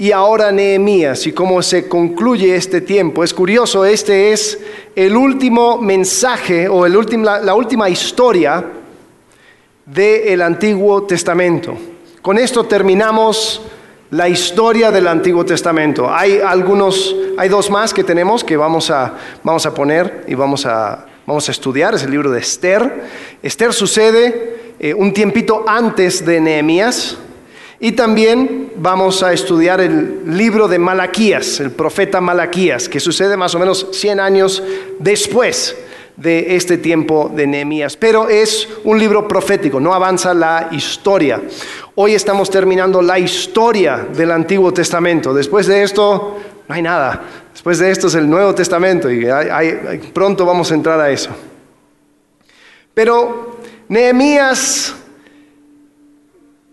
y 0.00 0.12
ahora 0.12 0.50
Nehemías 0.50 1.26
y 1.26 1.32
cómo 1.32 1.60
se 1.60 1.86
concluye 1.86 2.56
este 2.56 2.80
tiempo. 2.80 3.22
Es 3.22 3.34
curioso, 3.34 3.84
este 3.84 4.32
es 4.32 4.58
el 4.96 5.14
último 5.14 5.76
mensaje 5.76 6.70
o 6.70 6.88
la, 6.88 7.54
última 7.54 7.90
historia 7.90 8.64
del 9.84 10.40
Antiguo 10.40 11.02
Testamento. 11.02 11.76
Con 12.22 12.38
esto 12.38 12.64
terminamos 12.64 13.60
la 14.08 14.26
historia 14.26 14.90
del 14.90 15.06
Antiguo 15.06 15.44
Testamento. 15.44 16.10
Hay 16.10 16.38
algunos, 16.38 17.14
hay 17.36 17.50
dos 17.50 17.68
más 17.68 17.92
que 17.92 18.02
tenemos 18.02 18.42
que 18.42 18.56
vamos 18.56 18.90
a, 18.90 19.18
vamos 19.44 19.66
a 19.66 19.74
poner 19.74 20.24
y 20.26 20.34
vamos 20.34 20.64
a, 20.64 21.04
vamos 21.26 21.46
a 21.46 21.52
estudiar. 21.52 21.94
Es 21.94 22.04
el 22.04 22.12
libro 22.12 22.30
de 22.30 22.40
Esther. 22.40 23.04
Esther 23.42 23.74
sucede 23.74 24.74
eh, 24.80 24.94
un 24.94 25.12
tiempito 25.12 25.62
antes 25.66 26.24
de 26.24 26.40
Nehemías. 26.40 27.18
Y 27.82 27.92
también 27.92 28.72
vamos 28.76 29.22
a 29.22 29.32
estudiar 29.32 29.80
el 29.80 30.36
libro 30.36 30.68
de 30.68 30.78
Malaquías, 30.78 31.60
el 31.60 31.70
profeta 31.70 32.20
Malaquías, 32.20 32.90
que 32.90 33.00
sucede 33.00 33.38
más 33.38 33.54
o 33.54 33.58
menos 33.58 33.88
100 33.92 34.20
años 34.20 34.62
después 34.98 35.74
de 36.14 36.56
este 36.56 36.76
tiempo 36.76 37.32
de 37.34 37.46
Nehemías. 37.46 37.96
Pero 37.96 38.28
es 38.28 38.68
un 38.84 38.98
libro 38.98 39.26
profético, 39.26 39.80
no 39.80 39.94
avanza 39.94 40.34
la 40.34 40.68
historia. 40.72 41.40
Hoy 41.94 42.12
estamos 42.12 42.50
terminando 42.50 43.00
la 43.00 43.18
historia 43.18 44.06
del 44.14 44.30
Antiguo 44.30 44.74
Testamento. 44.74 45.32
Después 45.32 45.66
de 45.66 45.82
esto, 45.82 46.38
no 46.68 46.74
hay 46.74 46.82
nada. 46.82 47.22
Después 47.50 47.78
de 47.78 47.90
esto 47.90 48.08
es 48.08 48.14
el 48.14 48.28
Nuevo 48.28 48.54
Testamento 48.54 49.10
y 49.10 49.26
pronto 50.12 50.44
vamos 50.44 50.70
a 50.70 50.74
entrar 50.74 51.00
a 51.00 51.10
eso. 51.10 51.30
Pero 52.92 53.56
Nehemías 53.88 54.94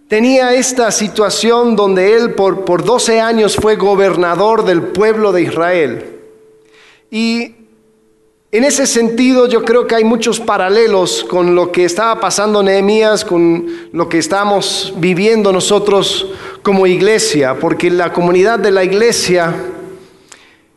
tenía 0.07 0.53
esta 0.53 0.91
situación 0.91 1.75
donde 1.75 2.15
él 2.15 2.33
por, 2.33 2.65
por 2.65 2.83
12 2.83 3.19
años 3.19 3.55
fue 3.55 3.75
gobernador 3.75 4.65
del 4.65 4.81
pueblo 4.81 5.31
de 5.31 5.41
Israel. 5.43 6.05
Y 7.11 7.55
en 8.51 8.63
ese 8.63 8.87
sentido 8.87 9.47
yo 9.47 9.63
creo 9.63 9.87
que 9.87 9.95
hay 9.95 10.03
muchos 10.03 10.39
paralelos 10.39 11.25
con 11.25 11.53
lo 11.53 11.71
que 11.71 11.83
estaba 11.83 12.19
pasando 12.19 12.63
Nehemías, 12.63 13.25
con 13.25 13.89
lo 13.91 14.07
que 14.07 14.19
estamos 14.19 14.93
viviendo 14.97 15.51
nosotros 15.51 16.27
como 16.63 16.87
iglesia, 16.87 17.55
porque 17.59 17.89
la 17.89 18.13
comunidad 18.13 18.59
de 18.59 18.71
la 18.71 18.83
iglesia 18.83 19.53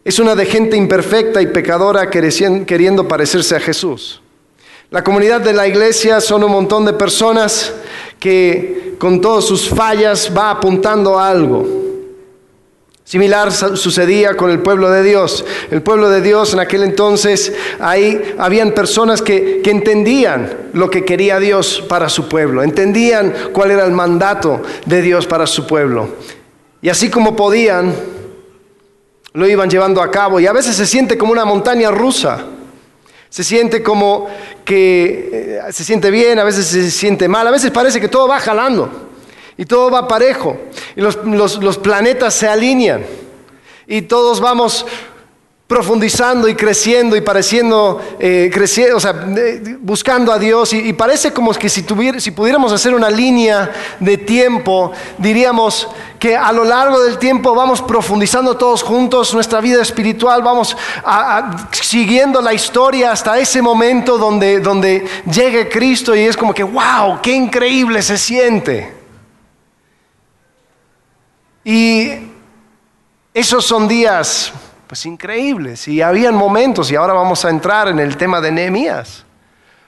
es 0.05 0.19
una 0.19 0.34
de 0.34 0.47
gente 0.47 0.77
imperfecta 0.77 1.41
y 1.41 1.47
pecadora 1.47 2.11
queriendo 2.11 3.06
parecerse 3.06 3.55
a 3.55 3.61
Jesús. 3.61 4.20
La 4.91 5.05
comunidad 5.05 5.41
de 5.41 5.53
la 5.53 5.69
iglesia 5.69 6.20
son 6.20 6.42
un 6.42 6.50
montón 6.50 6.84
de 6.84 6.92
personas 6.92 7.72
que 8.20 8.94
con 8.98 9.20
todas 9.20 9.44
sus 9.46 9.68
fallas 9.68 10.30
va 10.36 10.50
apuntando 10.50 11.18
a 11.18 11.28
algo. 11.28 11.80
Similar 13.02 13.50
sucedía 13.50 14.36
con 14.36 14.50
el 14.50 14.60
pueblo 14.60 14.88
de 14.88 15.02
Dios. 15.02 15.44
El 15.72 15.82
pueblo 15.82 16.08
de 16.10 16.20
Dios 16.20 16.52
en 16.52 16.60
aquel 16.60 16.84
entonces, 16.84 17.52
ahí 17.80 18.36
habían 18.38 18.70
personas 18.70 19.20
que, 19.20 19.62
que, 19.64 19.70
entendían 19.70 20.68
lo 20.74 20.91
que 20.91 21.04
quería 21.04 21.41
Dios 21.41 21.82
para 21.88 22.08
su 22.08 22.28
pueblo, 22.28 22.62
entendían 22.62 23.34
cuál 23.52 23.72
era 23.72 23.84
el 23.84 23.91
mandato 23.91 24.62
de 24.86 25.02
Dios 25.02 25.26
para 25.26 25.48
su 25.48 25.66
pueblo. 25.66 26.10
Y 26.82 26.88
así 26.88 27.10
como 27.10 27.34
podían, 27.34 27.92
lo 29.32 29.48
iban 29.48 29.68
llevando 29.68 30.02
a 30.02 30.10
cabo. 30.10 30.38
Y 30.38 30.46
a 30.46 30.52
veces 30.52 30.76
se 30.76 30.86
siente 30.86 31.18
como 31.18 31.32
una 31.32 31.44
montaña 31.44 31.91
rusa. 31.91 32.44
Se 33.31 33.42
siente 33.45 33.83
como 33.83 34.28
que 34.64 35.61
eh, 35.67 35.73
se 35.73 35.84
siente 35.84 36.11
bien, 36.11 36.39
a 36.39 36.45
veces 36.45 36.67
se 36.67 36.91
siente 36.91 37.28
mal, 37.28 37.47
a 37.47 37.50
veces 37.50 37.70
parece 37.70 38.00
que 38.00 38.09
todo 38.09 38.28
va 38.28 38.41
jalando 38.41 39.09
y 39.56 39.64
todo 39.64 39.91
va 39.91 40.06
parejo 40.06 40.59
y 40.97 41.00
los, 41.00 41.19
los 41.25 41.78
planetas 41.78 42.34
se 42.34 42.48
alinean 42.48 43.03
y 43.87 44.03
todos 44.03 44.41
vamos 44.41 44.84
profundizando 45.70 46.48
y 46.48 46.56
creciendo 46.56 47.14
y 47.14 47.20
pareciendo, 47.20 48.02
eh, 48.18 48.50
creciendo, 48.52 48.96
o 48.96 49.00
sea, 49.00 49.14
buscando 49.78 50.32
a 50.32 50.38
Dios. 50.41 50.72
Y, 50.72 50.92
parece 50.94 51.32
como 51.32 51.53
que 51.53 51.69
si, 51.69 51.86
si 52.19 52.31
pudiéramos 52.32 52.72
hacer 52.72 52.92
una 52.92 53.08
línea 53.08 53.70
de 54.00 54.19
tiempo, 54.19 54.91
diríamos 55.16 55.86
que 56.19 56.36
a 56.36 56.50
lo 56.50 56.64
largo 56.64 57.00
del 57.00 57.19
tiempo 57.19 57.54
vamos 57.54 57.80
profundizando 57.82 58.56
todos 58.56 58.82
juntos 58.82 59.32
nuestra 59.32 59.60
vida 59.60 59.80
espiritual, 59.80 60.42
vamos 60.42 60.76
siguiendo 61.70 62.42
la 62.42 62.53
historia 62.53 63.12
hasta 63.12 63.38
ese 63.38 63.62
momento 63.62 64.19
donde, 64.19 64.59
donde 64.59 65.06
llegue 65.32 65.69
Cristo 65.69 66.16
y 66.16 66.22
es 66.22 66.36
como 66.36 66.53
que, 66.53 66.64
wow, 66.64 67.20
qué 67.22 67.32
increíble 67.32 68.03
se 68.03 68.19
siente. 68.19 68.92
Y 71.62 72.10
esos 73.32 73.64
son 73.64 73.86
días 73.86 74.53
pues 74.91 75.06
increíbles. 75.06 75.87
Y 75.87 76.03
habían 76.03 76.34
momentos, 76.34 76.91
y 76.91 76.97
ahora 76.97 77.12
vamos 77.12 77.45
a 77.45 77.49
entrar 77.49 77.87
en 77.87 78.01
el 78.01 78.17
tema 78.17 78.41
de 78.41 78.51
Nehemías, 78.51 79.25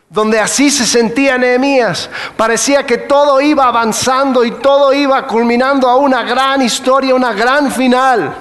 donde 0.08 0.38
así 0.38 0.70
se 0.70 0.86
sentía 0.86 1.36
Nehemías. 1.36 2.08
Parecía 2.36 2.86
que 2.86 2.98
todo 2.98 3.40
iba 3.40 3.66
avanzando 3.66 4.44
y 4.44 4.52
todo 4.52 4.92
iba 4.92 5.26
culminando 5.26 5.88
a 5.88 5.96
una 5.96 6.22
gran 6.22 6.62
historia, 6.62 7.16
una 7.16 7.32
gran 7.32 7.72
final. 7.72 8.32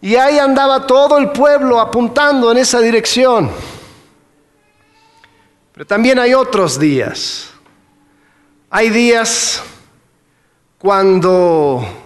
Y 0.00 0.16
ahí 0.16 0.40
andaba 0.40 0.88
todo 0.88 1.18
el 1.18 1.30
pueblo 1.30 1.80
apuntando 1.80 2.50
en 2.50 2.58
esa 2.58 2.80
dirección. 2.80 3.48
Pero 5.72 5.86
también 5.86 6.18
hay 6.18 6.34
otros 6.34 6.80
días. 6.80 7.50
Hay 8.70 8.90
días 8.90 9.62
cuando 10.78 12.05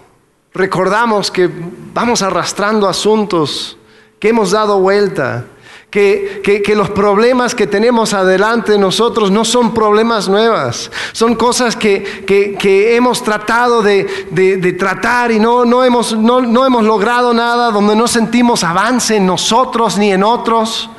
recordamos 0.52 1.30
que 1.30 1.48
vamos 1.94 2.22
arrastrando 2.22 2.88
asuntos, 2.88 3.76
que 4.18 4.28
hemos 4.28 4.50
dado 4.50 4.80
vuelta, 4.80 5.46
que, 5.90 6.72
los 6.76 6.90
problemas 6.90 7.54
que 7.54 7.66
tenemos 7.66 8.14
adelante 8.14 8.78
nosotros 8.78 9.30
no 9.30 9.44
son 9.44 9.74
problemas 9.74 10.28
nuevas, 10.28 10.90
son 11.12 11.34
cosas 11.34 11.74
que, 11.76 12.96
hemos 12.96 13.22
tratado 13.22 13.82
de, 13.82 14.76
tratar 14.78 15.32
y 15.32 15.38
no, 15.38 15.64
no, 15.64 15.84
hemos, 15.84 16.16
no 16.16 16.66
hemos 16.66 16.84
logrado 16.84 17.34
nada, 17.34 17.70
donde 17.70 17.96
no 17.96 18.06
sentimos 18.06 18.62
avance 18.64 19.16
en 19.16 19.26
nosotros 19.26 19.98
ni 19.98 20.12
en 20.12 20.22
otros, 20.22 20.90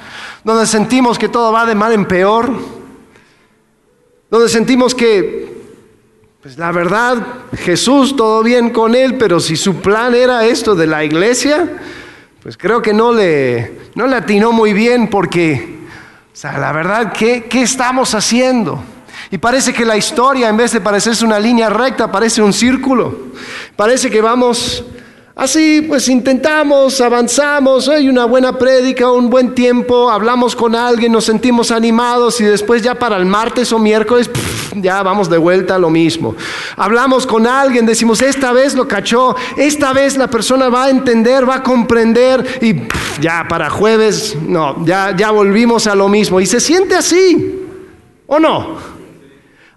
donde 0.44 0.66
sentimos 0.66 1.20
que 1.20 1.30
todo 1.30 1.52
va 1.52 1.66
de 1.66 1.76
mal 1.76 1.94
en 1.94 2.06
peor, 2.06 2.52
donde 4.30 4.50
sentimos 4.50 4.96
que 4.96 5.61
pues 6.42 6.58
la 6.58 6.72
verdad, 6.72 7.18
Jesús, 7.54 8.16
todo 8.16 8.42
bien 8.42 8.72
con 8.72 8.96
él, 8.96 9.16
pero 9.16 9.40
si 9.40 9.56
su 9.56 9.76
plan 9.76 10.16
era 10.16 10.44
esto 10.44 10.74
de 10.74 10.88
la 10.88 11.04
iglesia, 11.04 11.70
pues 12.42 12.58
creo 12.58 12.82
que 12.82 12.94
no 12.94 13.14
le, 13.14 13.80
no 13.94 14.08
le 14.08 14.16
atinó 14.16 14.52
muy 14.52 14.74
bien 14.74 15.08
porque, 15.08 15.78
o 16.34 16.36
sea, 16.36 16.58
la 16.58 16.72
verdad, 16.72 17.14
¿qué, 17.14 17.44
¿qué 17.44 17.62
estamos 17.62 18.16
haciendo? 18.16 18.84
Y 19.30 19.38
parece 19.38 19.72
que 19.72 19.86
la 19.86 19.96
historia, 19.96 20.50
en 20.50 20.58
vez 20.58 20.72
de 20.72 20.82
parecerse 20.82 21.24
una 21.24 21.40
línea 21.40 21.70
recta, 21.70 22.12
parece 22.12 22.42
un 22.42 22.54
círculo. 22.54 23.28
Parece 23.76 24.10
que 24.10 24.20
vamos 24.20 24.84
Así 25.36 25.82
pues 25.88 26.10
intentamos, 26.10 27.00
avanzamos, 27.00 27.88
hay 27.88 28.10
una 28.10 28.26
buena 28.26 28.58
prédica, 28.58 29.10
un 29.10 29.30
buen 29.30 29.56
tiempo, 29.56 30.12
hablamos 30.12 30.58
con 30.58 30.76
alguien, 30.76 31.14
nos 31.14 31.24
sentimos 31.24 31.72
animados 31.72 32.42
y 32.42 32.44
después 32.44 32.82
ya 32.82 32.96
para 32.96 33.16
el 33.16 33.26
martes 33.26 33.72
o 33.72 33.80
miércoles 33.80 34.30
ya 34.76 35.02
vamos 35.04 35.30
de 35.30 35.38
vuelta 35.38 35.76
a 35.76 35.80
lo 35.80 35.90
mismo. 35.90 36.36
Hablamos 36.76 37.26
con 37.26 37.48
alguien, 37.48 37.86
decimos, 37.86 38.22
esta 38.22 38.52
vez 38.52 38.76
lo 38.76 38.90
cachó, 38.90 39.36
esta 39.56 39.94
vez 39.94 40.18
la 40.18 40.28
persona 40.28 40.68
va 40.68 40.86
a 40.86 40.90
entender, 40.90 41.48
va 41.48 41.56
a 41.56 41.64
comprender 41.64 42.60
y 42.62 42.76
ya 43.22 43.46
para 43.48 43.70
jueves, 43.70 44.36
no, 44.36 44.86
ya, 44.86 45.16
ya 45.16 45.32
volvimos 45.32 45.88
a 45.88 45.96
lo 45.96 46.10
mismo. 46.10 46.42
Y 46.42 46.46
se 46.46 46.60
siente 46.60 46.96
así, 46.96 47.68
¿o 48.28 48.38
no? 48.38 48.76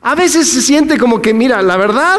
A 0.03 0.17
veces 0.17 0.49
se 0.49 0.61
siente 0.61 0.99
como 0.99 1.23
que, 1.23 1.33
mira, 1.33 1.63
la 1.63 1.77
verdad, 1.77 2.19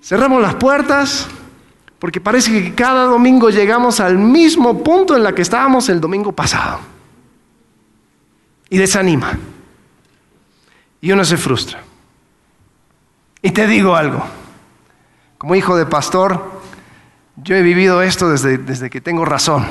cerramos 0.00 0.40
las 0.40 0.54
puertas 0.54 1.26
porque 2.06 2.20
parece 2.20 2.52
que 2.52 2.72
cada 2.72 3.06
domingo 3.06 3.50
llegamos 3.50 3.98
al 3.98 4.16
mismo 4.16 4.84
punto 4.84 5.16
en 5.16 5.24
la 5.24 5.34
que 5.34 5.42
estábamos 5.42 5.88
el 5.88 6.00
domingo 6.00 6.30
pasado. 6.30 6.78
Y 8.70 8.78
desanima. 8.78 9.36
Y 11.00 11.10
uno 11.10 11.24
se 11.24 11.36
frustra. 11.36 11.82
Y 13.42 13.50
te 13.50 13.66
digo 13.66 13.96
algo. 13.96 14.24
Como 15.36 15.56
hijo 15.56 15.76
de 15.76 15.84
pastor, 15.84 16.60
yo 17.38 17.56
he 17.56 17.62
vivido 17.62 18.00
esto 18.02 18.30
desde, 18.30 18.58
desde 18.58 18.88
que 18.88 19.00
tengo 19.00 19.24
razón. 19.24 19.66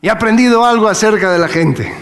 Y 0.00 0.06
he 0.06 0.10
aprendido 0.10 0.64
algo 0.64 0.88
acerca 0.88 1.30
de 1.30 1.38
la 1.38 1.48
gente. 1.48 1.94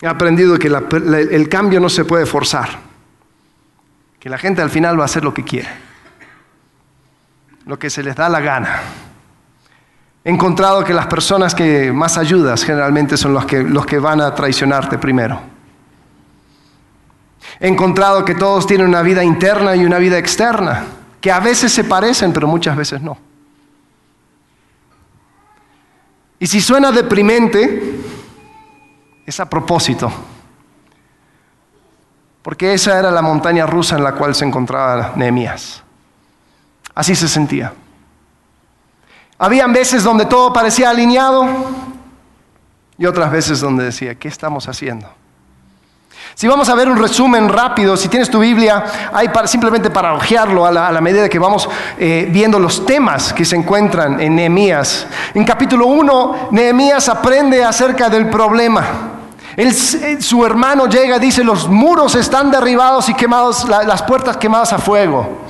He 0.00 0.06
aprendido 0.06 0.60
que 0.60 0.68
el 0.68 1.48
cambio 1.48 1.80
no 1.80 1.88
se 1.88 2.04
puede 2.04 2.24
forzar. 2.24 2.68
Que 4.20 4.30
la 4.30 4.38
gente 4.38 4.62
al 4.62 4.70
final 4.70 4.96
va 4.96 5.02
a 5.02 5.06
hacer 5.06 5.24
lo 5.24 5.34
que 5.34 5.42
quiere 5.42 5.86
lo 7.66 7.78
que 7.78 7.90
se 7.90 8.02
les 8.02 8.16
da 8.16 8.28
la 8.28 8.40
gana. 8.40 8.80
He 10.24 10.30
encontrado 10.30 10.82
que 10.82 10.94
las 10.94 11.06
personas 11.06 11.54
que 11.54 11.92
más 11.92 12.16
ayudas 12.16 12.64
generalmente 12.64 13.16
son 13.16 13.34
los 13.34 13.44
que, 13.44 13.62
los 13.62 13.84
que 13.84 13.98
van 13.98 14.20
a 14.20 14.34
traicionarte 14.34 14.98
primero. 14.98 15.40
He 17.60 17.68
encontrado 17.68 18.24
que 18.24 18.34
todos 18.34 18.66
tienen 18.66 18.88
una 18.88 19.02
vida 19.02 19.22
interna 19.22 19.76
y 19.76 19.84
una 19.84 19.98
vida 19.98 20.18
externa. 20.18 20.84
que 21.20 21.32
a 21.32 21.40
veces 21.40 21.72
se 21.72 21.82
parecen, 21.82 22.32
pero 22.32 22.46
muchas 22.46 22.76
veces 22.76 23.02
no. 23.02 23.18
Y 26.38 26.46
si 26.46 26.60
suena 26.60 26.92
deprimente, 26.92 28.00
es 29.24 29.40
a 29.40 29.50
propósito, 29.50 30.12
porque 32.42 32.74
esa 32.74 32.96
era 32.96 33.10
la 33.10 33.22
montaña 33.22 33.66
rusa 33.66 33.96
en 33.96 34.04
la 34.04 34.12
cual 34.12 34.36
se 34.36 34.44
encontraba 34.44 35.14
Nehemías. 35.16 35.82
Así 36.96 37.14
se 37.14 37.28
sentía. 37.28 37.74
Habían 39.38 39.70
veces 39.70 40.02
donde 40.02 40.24
todo 40.24 40.50
parecía 40.50 40.88
alineado 40.88 41.46
y 42.96 43.04
otras 43.04 43.30
veces 43.30 43.60
donde 43.60 43.84
decía, 43.84 44.14
¿qué 44.14 44.28
estamos 44.28 44.66
haciendo? 44.66 45.06
Si 46.34 46.48
vamos 46.48 46.70
a 46.70 46.74
ver 46.74 46.88
un 46.88 46.96
resumen 46.96 47.50
rápido, 47.50 47.98
si 47.98 48.08
tienes 48.08 48.30
tu 48.30 48.38
Biblia, 48.40 49.10
hay 49.12 49.28
para, 49.28 49.46
simplemente 49.46 49.90
para 49.90 50.14
ojearlo 50.14 50.64
a 50.64 50.72
la, 50.72 51.00
medida 51.02 51.28
que 51.28 51.38
vamos 51.38 51.68
eh, 51.98 52.28
viendo 52.30 52.58
los 52.58 52.86
temas 52.86 53.34
que 53.34 53.44
se 53.44 53.56
encuentran 53.56 54.18
en 54.18 54.34
Nehemías. 54.34 55.06
En 55.34 55.44
capítulo 55.44 55.86
1, 55.88 56.48
Nehemías 56.52 57.10
aprende 57.10 57.62
acerca 57.62 58.08
del 58.08 58.30
problema. 58.30 58.84
Eh, 59.54 59.70
su 60.20 60.44
hermano 60.46 60.86
llega 60.86 61.16
y 61.16 61.20
dice, 61.20 61.44
los 61.44 61.68
muros 61.68 62.14
están 62.14 62.50
derribados 62.50 63.10
y 63.10 63.14
quemados, 63.14 63.68
las 63.68 64.02
puertas 64.02 64.38
quemadas 64.38 64.72
a 64.72 64.78
fuego. 64.78 65.46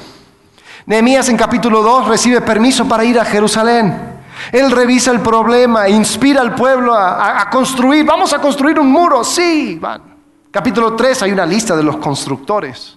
Nehemías 0.87 1.29
en 1.29 1.37
capítulo 1.37 1.83
2 1.83 2.07
recibe 2.07 2.41
permiso 2.41 2.87
para 2.87 3.05
ir 3.05 3.19
a 3.19 3.25
Jerusalén. 3.25 4.21
Él 4.53 4.71
revisa 4.71 5.11
el 5.11 5.19
problema, 5.19 5.89
inspira 5.89 6.41
al 6.41 6.55
pueblo 6.55 6.95
a, 6.95 7.51
construir. 7.51 8.05
Vamos 8.05 8.33
a 8.33 8.39
construir 8.39 8.79
un 8.79 8.87
muro, 8.93 9.25
sí. 9.25 9.81
Capítulo 10.53 10.95
3 10.95 11.23
hay 11.23 11.33
una 11.33 11.45
lista 11.45 11.77
de 11.77 11.83
los 11.83 11.97
constructores. 11.97 12.97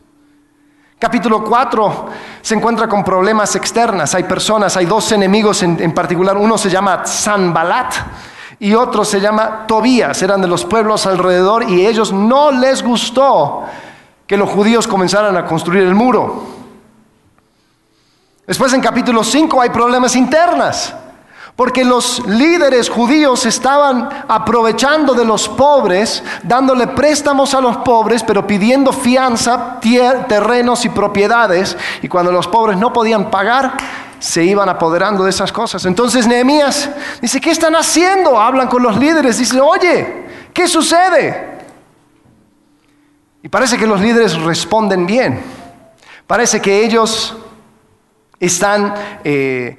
Capítulo 0.99 1.43
4 1.43 2.05
se 2.41 2.53
encuentra 2.53 2.87
con 2.87 3.03
problemas 3.03 3.55
externas. 3.55 4.13
Hay 4.13 4.23
personas, 4.23 4.77
hay 4.77 4.85
dos 4.85 5.11
enemigos 5.11 5.63
en, 5.63 5.91
particular. 5.91 6.37
Uno 6.37 6.59
se 6.59 6.69
llama 6.69 7.07
Sanbalat 7.07 7.95
y 8.59 8.75
otro 8.75 9.03
se 9.03 9.19
llama 9.19 9.65
Tobías. 9.65 10.21
Eran 10.21 10.43
de 10.43 10.47
los 10.47 10.63
pueblos 10.63 11.07
alrededor 11.07 11.67
y 11.67 11.87
ellos 11.87 12.13
no 12.13 12.51
les 12.51 12.83
gustó 12.83 13.63
que 14.27 14.37
los 14.37 14.47
judíos 14.47 14.87
comenzaran 14.87 15.35
a 15.35 15.45
construir 15.47 15.81
el 15.81 15.95
muro. 15.95 16.58
Después 18.49 18.73
en 18.73 18.81
capítulo 18.81 19.23
5 19.23 19.61
hay 19.61 19.69
problemas 19.69 20.15
internas. 20.15 20.91
Porque 21.55 21.85
los 21.85 22.25
líderes 22.25 22.89
judíos 22.89 23.45
estaban 23.45 24.09
aprovechando 24.27 25.13
de 25.13 25.23
los 25.23 25.47
pobres, 25.47 26.23
dándole 26.41 26.87
préstamos 26.87 27.53
a 27.53 27.61
los 27.61 27.77
pobres, 27.77 28.23
pero 28.23 28.47
pidiendo 28.47 28.91
fianza, 28.91 29.79
terrenos 30.27 30.83
y 30.83 30.89
propiedades. 30.89 31.77
Y 32.01 32.07
cuando 32.07 32.31
los 32.31 32.47
pobres 32.47 32.75
no 32.75 32.91
podían 32.91 33.29
pagar, 33.29 33.77
se 34.17 34.43
iban 34.43 34.67
apoderando 34.67 35.25
de 35.25 35.29
esas 35.29 35.51
cosas. 35.51 35.85
Entonces 35.85 36.25
Nehemías 36.25 36.89
dice, 37.21 37.39
¿qué 37.39 37.51
están 37.51 37.75
haciendo? 37.75 38.39
Hablan 38.39 38.67
con 38.67 38.81
los 38.81 38.97
líderes, 38.97 39.37
dice, 39.37 39.61
oye, 39.61 40.25
¿qué 40.55 40.67
sucede? 40.67 41.59
Y 43.43 43.47
parece 43.47 43.77
que 43.77 43.85
los 43.85 44.01
líderes 44.01 44.41
responden 44.41 45.05
bien. 45.05 45.39
Parece 46.25 46.59
que 46.59 46.83
ellos 46.83 47.35
están 48.39 48.93
eh, 49.23 49.77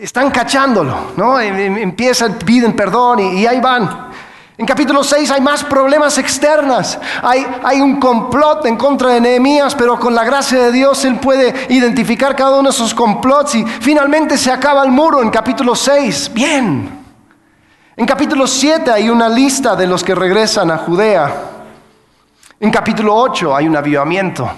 están 0.00 0.30
cachándolo, 0.30 1.12
¿no? 1.16 1.40
Em, 1.40 1.58
em, 1.58 1.76
empiezan, 1.78 2.34
piden 2.38 2.74
perdón 2.74 3.20
y, 3.20 3.46
ahí 3.46 3.60
van. 3.60 4.08
En 4.56 4.66
capítulo 4.66 5.04
6 5.04 5.30
hay 5.30 5.40
más 5.40 5.62
problemas 5.64 6.18
externas. 6.18 6.98
Hay, 7.22 7.46
hay, 7.62 7.80
un 7.80 8.00
complot 8.00 8.66
en 8.66 8.76
contra 8.76 9.10
de 9.10 9.20
Nehemías, 9.20 9.74
pero 9.74 9.98
con 9.98 10.14
la 10.14 10.24
gracia 10.24 10.58
de 10.58 10.72
Dios 10.72 11.04
él 11.04 11.16
puede 11.20 11.54
identificar 11.68 12.34
cada 12.34 12.58
uno 12.58 12.70
de 12.70 12.74
esos 12.74 12.92
complots 12.92 13.54
y 13.54 13.64
finalmente 13.64 14.36
se 14.36 14.50
acaba 14.50 14.82
el 14.82 14.90
muro 14.90 15.22
en 15.22 15.30
capítulo 15.30 15.76
6. 15.76 16.32
Bien. 16.34 16.90
En 17.96 18.06
capítulo 18.06 18.46
7 18.46 18.90
hay 18.90 19.08
una 19.10 19.28
lista 19.28 19.76
de 19.76 19.86
los 19.86 20.02
que 20.02 20.14
regresan 20.14 20.70
a 20.72 20.78
Judea. 20.78 21.34
En 22.58 22.70
capítulo 22.70 23.14
8 23.14 23.54
hay 23.54 23.68
un 23.68 23.76
avivamiento. 23.76 24.50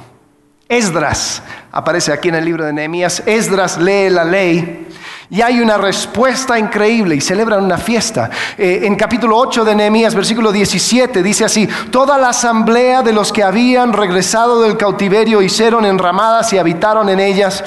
Esdras 0.67 1.43
aparece 1.73 2.13
aquí 2.13 2.29
en 2.29 2.37
el 2.37 2.45
libro 2.45 2.65
de 2.65 2.73
Nehemías. 2.73 3.23
Esdras 3.27 3.79
lee 3.79 4.11
la 4.11 4.25
ley 4.25 4.87
y 5.31 5.43
hay 5.43 5.61
una 5.61 5.79
respuesta 5.79 6.59
increíble 6.59 7.15
y 7.15 7.21
celebran 7.21 7.65
una 7.65 7.79
fiesta. 7.79 8.31
Eh, 8.59 8.81
en 8.83 8.97
capítulo 8.97 9.37
8 9.39 9.65
de 9.65 9.77
Nehemías, 9.77 10.15
versículo 10.15 10.51
17, 10.51 11.23
dice 11.23 11.45
así, 11.45 11.69
toda 11.91 12.19
la 12.19 12.31
asamblea 12.31 13.03
de 13.03 13.13
los 13.13 13.33
que 13.33 13.45
habían 13.45 13.93
regresado 13.93 14.63
del 14.63 14.77
cautiverio 14.77 15.41
hicieron 15.41 15.85
enramadas 15.85 16.53
y 16.53 16.59
habitaron 16.59 17.09
en 17.09 17.21
ellas, 17.21 17.63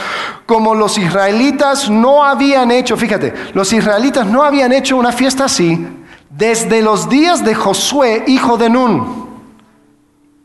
como 0.46 0.76
los 0.76 0.98
israelitas 0.98 1.90
no 1.90 2.24
habían 2.24 2.70
hecho, 2.72 2.98
fíjate, 2.98 3.34
los 3.54 3.72
israelitas 3.72 4.26
no 4.26 4.44
habían 4.44 4.74
hecho 4.74 4.98
una 4.98 5.14
fiesta 5.14 5.46
así 5.46 5.88
desde 6.30 6.82
los 6.82 7.10
días 7.10 7.46
de 7.46 7.56
Josué, 7.56 8.24
hijo 8.28 8.58
de 8.58 8.70
Nun. 8.70 9.33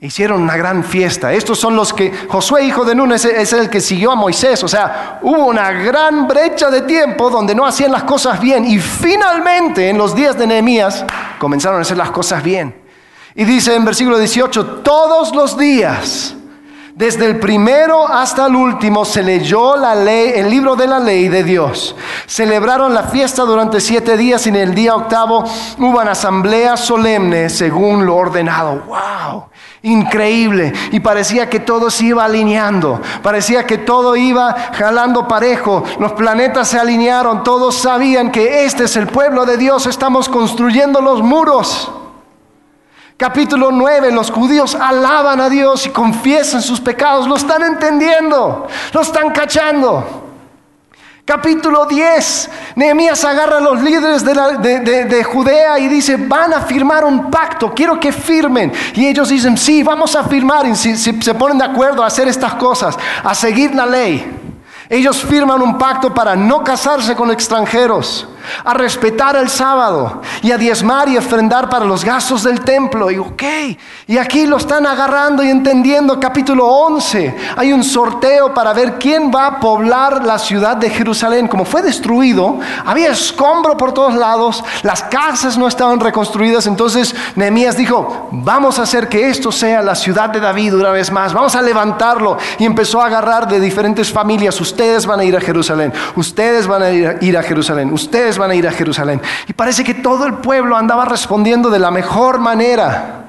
Hicieron 0.01 0.43
una 0.43 0.57
gran 0.57 0.85
fiesta. 0.85 1.33
Estos 1.33 1.59
son 1.59 1.75
los 1.75 1.93
que 1.93 2.13
Josué, 2.29 2.65
hijo 2.65 2.85
de 2.85 2.95
Nun, 2.95 3.13
es, 3.13 3.25
el 3.25 3.69
que 3.69 3.81
siguió 3.81 4.13
a 4.13 4.15
Moisés. 4.15 4.63
O 4.63 4.69
sea, 4.69 5.19
hubo 5.23 5.47
una 5.47 5.73
gran 5.73 6.29
brecha 6.29 6.71
de 6.71 6.83
tiempo 6.83 7.29
donde 7.31 7.53
no 7.53 7.67
hacían 7.67 7.91
las 7.91 8.05
cosas 8.05 8.41
bien. 8.41 8.65
Y 8.65 8.79
finalmente, 8.79 9.89
en 9.89 9.99
los 9.99 10.15
días 10.15 10.39
de 10.39 10.47
Nehemías, 10.47 11.05
comenzaron 11.41 11.81
a 11.81 11.83
hacer 11.83 11.97
las 11.97 12.13
cosas 12.13 12.45
bien. 12.45 12.81
Y 13.35 13.45
dice 13.45 13.75
en 13.75 13.85
versículo 13.85 14.19
18, 14.19 14.83
todos 14.83 15.35
los 15.35 15.59
días 15.59 16.37
desde 16.99 17.27
el 17.27 17.39
primero 17.39 18.09
hasta 18.09 18.47
el 18.47 18.57
último 18.57 19.05
se 19.05 19.23
leyó 19.23 19.77
la 19.77 19.95
ley, 19.95 20.33
el 20.35 20.51
libro 20.51 20.75
de 20.75 20.89
la 20.89 20.99
ley 20.99 21.29
de 21.29 21.45
Dios. 21.45 21.95
Celebraron 22.27 22.93
la 22.93 23.05
fiesta 23.05 23.45
durante 23.45 23.81
siete 23.81 24.17
días 24.17 24.45
y 24.47 24.49
en 24.49 24.57
el 24.57 24.75
día 24.75 24.97
octavo 24.97 25.45
hubo 25.79 26.01
una 26.01 26.11
asamblea 26.11 26.77
solemne 26.77 27.51
según 27.51 28.05
lo 28.05 28.17
ordenado. 28.17 28.83
¡Wow! 28.89 29.45
Increíble. 29.83 30.73
Y 30.91 30.99
parecía 30.99 31.49
que 31.49 31.61
todo 31.61 31.89
se 31.89 32.07
iba 32.07 32.25
alineando. 32.25 33.01
Parecía 33.23 33.65
que 33.65 33.79
todo 33.79 34.17
iba 34.17 34.57
jalando 34.73 35.29
parejo. 35.29 35.85
Los 36.01 36.15
planetas 36.15 36.67
se 36.67 36.81
alinearon. 36.81 37.45
Todos 37.45 37.77
sabían 37.77 38.33
que 38.33 38.65
este 38.65 38.85
es 38.85 38.97
el 38.97 39.07
pueblo 39.07 39.47
de 39.47 39.57
Dios. 39.57 39.87
Estamos 39.87 40.29
construyendo 40.29 41.01
los 41.01 41.23
muros. 41.23 41.93
Capítulo 43.19 43.73
9, 43.73 44.13
los 44.13 44.31
judíos 44.31 44.77
alaban 44.77 45.41
a 45.41 45.49
Dios 45.49 45.85
y 45.87 45.91
confiesan 45.91 46.63
sus 46.63 46.81
pecados, 46.81 47.27
lo 47.27 47.35
están 47.35 47.65
entendiendo, 47.65 48.69
lo 48.93 49.01
están 49.01 49.31
cachando. 49.31 50.29
Capítulo 51.25 51.87
10, 51.87 52.51
Nehemías 52.77 53.25
agarra 53.25 53.57
a 53.57 53.61
los 53.61 53.83
líderes 53.83 54.25
de, 54.25 55.25
Judea 55.25 55.81
y 55.81 55.89
dice, 55.89 56.15
van 56.17 56.55
a 56.55 56.61
firmar 56.61 57.05
un 57.05 57.29
pacto, 57.29 57.75
quiero 57.75 57.99
que 57.99 58.13
firmen. 58.13 58.73
Y 58.95 59.09
ellos 59.09 59.31
dicen, 59.31 59.59
sí, 59.59 59.83
vamos 59.83 60.15
a 60.15 60.23
firmar 60.23 60.65
y 60.69 60.77
se 60.77 61.35
ponen 61.35 61.59
de 61.59 61.65
acuerdo 61.65 62.05
a 62.05 62.07
hacer 62.07 62.29
estas 62.29 62.55
cosas, 62.55 62.97
a 63.25 63.35
seguir 63.35 63.75
la 63.75 63.85
ley. 63.85 64.55
Ellos 64.89 65.25
firman 65.25 65.61
un 65.61 65.77
pacto 65.77 66.15
para 66.15 66.37
no 66.37 66.63
casarse 66.63 67.17
con 67.17 67.33
extranjeros, 67.33 68.29
a 68.65 68.75
respetar 68.75 69.37
el 69.37 69.49
sábado 69.49 70.23
y 70.43 70.53
a 70.53 70.59
diezmar 70.59 71.09
y 71.09 71.17
ofrendar 71.17 71.69
para 71.69 71.85
los 71.85 72.05
gastos 72.05 72.43
del 72.43 72.61
templo. 72.61 73.11
Y 73.11 73.19
ok, 73.19 73.43
y 74.07 74.19
aquí 74.19 74.47
lo 74.47 74.57
están 74.57 74.87
agarrando 74.87 75.43
y 75.43 75.51
entendiendo. 75.51 76.19
Capítulo 76.19 76.67
11, 76.67 77.35
hay 77.57 77.73
un 77.73 77.85
sorteo 77.85 78.53
para 78.55 78.73
ver 78.73 78.95
quién 78.99 79.31
va 79.35 79.47
a 79.47 79.61
poblar 79.61 80.25
la 80.25 80.39
ciudad 80.39 80.77
de 80.77 80.91
Jerusalén. 80.91 81.49
Como 81.49 81.65
fue 81.65 81.83
destruido, 81.83 82.59
había 82.85 83.11
escombro 83.11 83.77
por 83.77 83.93
todos 83.93 84.15
lados, 84.15 84.63
las 84.83 85.03
casas 85.03 85.59
no 85.59 85.69
estaban 85.69 86.01
reconstruidas. 86.01 86.67
Entonces 86.67 87.15
Nehemías 87.35 87.77
dijo, 87.77 88.29
vamos 88.31 88.79
a 88.79 88.83
hacer 88.83 89.09
que 89.09 89.29
esto 89.29 89.53
sea 89.53 89.83
la 89.83 89.95
ciudad 89.95 90.31
de 90.31 90.41
David 90.41 90.75
una 90.75 90.91
vez 90.91 91.11
más, 91.11 91.33
vamos 91.33 91.55
a 91.55 91.63
levantarlo. 91.63 92.39
Y 92.59 92.65
empezó 92.65 93.01
a 93.01 93.07
agarrar 93.07 93.49
de 93.49 93.61
diferentes 93.61 94.13
familias 94.13 94.61
ustedes 94.61 95.07
van 95.07 95.21
a 95.21 95.25
ir 95.25 95.37
a 95.37 95.41
Jerusalén, 95.41 95.93
ustedes 96.17 96.67
van 96.67 96.83
a 96.83 96.91
ir 96.91 97.37
a, 97.37 97.43
Jerusalén, 97.43 97.93
ustedes 97.93 98.38
van 98.39 98.51
a 98.51 98.55
ir 98.55 98.67
a 98.67 98.73
Jerusalén. 98.73 99.21
Y 99.47 99.53
parece 99.53 99.85
que 99.85 99.95
todo 99.95 100.27
el 100.27 100.35
pueblo 100.35 100.77
andaba 100.77 101.05
respondiendo 101.05 101.69
de 101.71 101.79
la 101.79 101.91
mejor 101.91 102.39
manera. 102.39 103.25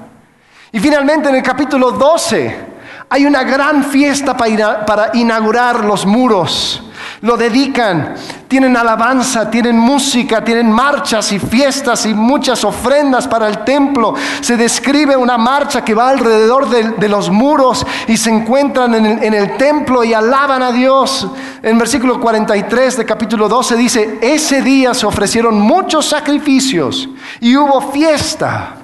Y 0.72 0.80
finalmente 0.80 1.28
en 1.28 1.36
el 1.36 1.42
capítulo 1.42 1.92
12 1.92 2.70
hay 3.08 3.26
una 3.26 3.42
gran 3.42 3.84
fiesta 3.84 4.36
para 4.36 5.10
inaugurar 5.14 5.84
los 5.84 6.06
muros 6.06 6.89
lo 7.22 7.36
dedican, 7.36 8.14
tienen 8.48 8.76
alabanza, 8.76 9.50
tienen 9.50 9.76
música, 9.76 10.42
tienen 10.42 10.72
marchas 10.72 11.32
y 11.32 11.38
fiestas 11.38 12.06
y 12.06 12.14
muchas 12.14 12.64
ofrendas 12.64 13.28
para 13.28 13.46
el 13.46 13.58
templo. 13.58 14.14
Se 14.40 14.56
describe 14.56 15.16
una 15.16 15.36
marcha 15.36 15.84
que 15.84 15.94
va 15.94 16.08
alrededor 16.08 16.70
de, 16.70 17.08
los 17.08 17.28
muros 17.28 17.86
y 18.08 18.16
se 18.16 18.30
encuentran 18.30 18.94
en 18.94 19.04
el, 19.04 19.24
en 19.24 19.34
el 19.34 19.56
templo 19.58 20.02
y 20.02 20.14
alaban 20.14 20.62
a 20.62 20.72
Dios. 20.72 21.28
En 21.62 21.78
versículo 21.78 22.18
43 22.18 22.96
de 22.96 23.04
capítulo 23.04 23.48
12 23.48 23.76
dice, 23.76 24.18
ese 24.22 24.62
día 24.62 24.94
se 24.94 25.04
ofrecieron 25.04 25.60
muchos 25.60 26.06
sacrificios 26.06 27.08
y 27.40 27.54
hubo 27.54 27.92
fiesta, 27.92 28.76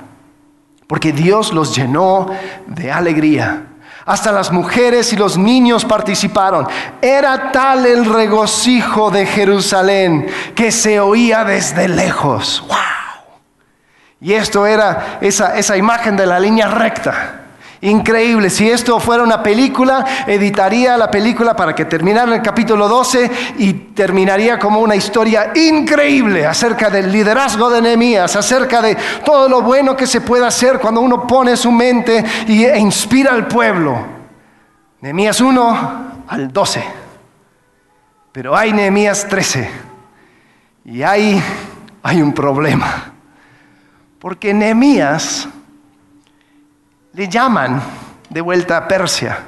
porque 0.86 1.12
Dios 1.12 1.54
los 1.54 1.74
llenó 1.74 2.28
de 2.66 2.92
alegría. 2.92 3.75
Hasta 4.06 4.30
las 4.32 4.52
mujeres 4.52 5.12
y 5.12 5.16
los 5.16 5.36
niños 5.36 5.84
participaron. 5.84 6.66
Era 7.02 7.50
tal 7.50 7.84
el 7.84 8.04
regocijo 8.04 9.10
de 9.10 9.26
Jerusalén 9.26 10.28
que 10.54 10.70
se 10.72 11.00
oía 11.00 11.44
desde 11.44 11.88
lejos. 11.88 12.64
¡Wow! 12.68 12.76
Y 14.20 14.32
esto 14.32 14.64
era 14.66 15.18
esa, 15.20 15.58
esa 15.58 15.76
imagen 15.76 16.16
de 16.16 16.26
la 16.26 16.40
línea 16.40 16.68
recta. 16.68 17.45
Increíble, 17.82 18.48
si 18.48 18.70
esto 18.70 18.98
fuera 18.98 19.22
una 19.22 19.42
película, 19.42 20.24
editaría 20.26 20.96
la 20.96 21.10
película 21.10 21.54
para 21.54 21.74
que 21.74 21.84
terminara 21.84 22.34
el 22.34 22.40
capítulo 22.40 22.88
12 22.88 23.30
y 23.58 23.72
terminaría 23.72 24.58
como 24.58 24.80
una 24.80 24.96
historia 24.96 25.52
increíble 25.54 26.46
acerca 26.46 26.88
del 26.88 27.12
liderazgo 27.12 27.68
de 27.68 27.82
Nehemías, 27.82 28.34
acerca 28.34 28.80
de 28.80 28.96
todo 29.24 29.48
lo 29.48 29.60
bueno 29.60 29.94
que 29.94 30.06
se 30.06 30.22
puede 30.22 30.46
hacer 30.46 30.78
cuando 30.78 31.02
uno 31.02 31.26
pone 31.26 31.54
su 31.56 31.70
mente 31.70 32.24
e 32.48 32.78
inspira 32.78 33.32
al 33.32 33.46
pueblo. 33.46 34.06
Nehemías 35.02 35.40
1 35.40 36.24
al 36.28 36.52
12. 36.52 36.84
Pero 38.32 38.56
hay 38.56 38.72
Nehemías 38.72 39.28
13 39.28 39.70
y 40.86 41.02
hay, 41.02 41.42
hay 42.02 42.22
un 42.22 42.32
problema. 42.32 43.12
Porque 44.18 44.54
Nehemías 44.54 45.48
le 47.16 47.28
llaman 47.28 47.80
de 48.28 48.40
vuelta 48.42 48.76
a 48.76 48.86
Persia. 48.86 49.38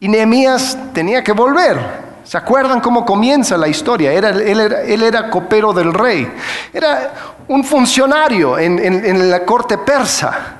Y 0.00 0.08
Nehemías 0.08 0.78
tenía 0.94 1.22
que 1.22 1.32
volver. 1.32 1.78
¿Se 2.24 2.38
acuerdan 2.38 2.80
cómo 2.80 3.04
comienza 3.04 3.56
la 3.58 3.68
historia? 3.68 4.12
Era, 4.12 4.30
él, 4.30 5.02
era, 5.02 5.28
copero 5.28 5.74
del 5.74 5.92
rey. 5.92 6.26
Era 6.72 7.12
un 7.48 7.62
funcionario 7.62 8.58
en, 8.58 9.30
la 9.30 9.44
corte 9.44 9.76
persa. 9.76 10.54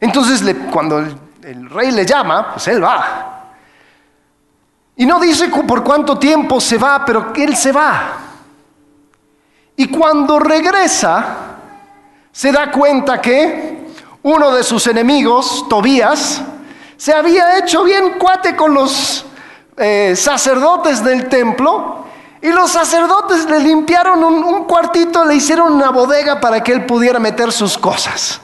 Entonces, 0.00 0.42
cuando 0.70 1.00
el, 1.00 1.18
el 1.42 1.68
rey 1.68 1.90
le 1.90 2.06
llama, 2.06 2.52
pues 2.52 2.68
él 2.68 2.82
va. 2.82 3.50
Y 4.94 5.06
no 5.06 5.18
dice 5.18 5.48
por 5.48 5.82
cuánto 5.82 6.16
tiempo 6.18 6.60
se 6.60 6.78
va, 6.78 7.04
pero 7.04 7.32
él 7.34 7.56
se 7.56 7.72
va. 7.72 8.12
Y 9.74 9.88
cuando 9.88 10.38
regresa, 10.38 11.36
se 12.30 12.52
da 12.52 12.70
cuenta 12.70 13.20
que 13.20 13.67
uno 14.22 14.50
de 14.52 14.62
sus 14.62 14.86
enemigos, 14.86 15.66
Tobías, 15.68 16.42
se 16.96 17.12
había 17.12 17.58
hecho 17.58 17.84
bien 17.84 18.18
cuate 18.18 18.56
con 18.56 18.74
los 18.74 19.24
eh, 19.76 20.14
sacerdotes 20.16 21.04
del 21.04 21.28
templo 21.28 22.04
y 22.40 22.48
los 22.48 22.70
sacerdotes 22.70 23.48
le 23.48 23.60
limpiaron 23.60 24.22
un, 24.24 24.44
un, 24.44 24.64
cuartito, 24.64 25.24
le 25.24 25.36
hicieron 25.36 25.72
una 25.72 25.90
bodega 25.90 26.40
para 26.40 26.62
que 26.62 26.72
él 26.72 26.86
pudiera 26.86 27.18
meter 27.18 27.52
sus 27.52 27.78
cosas. 27.78 28.40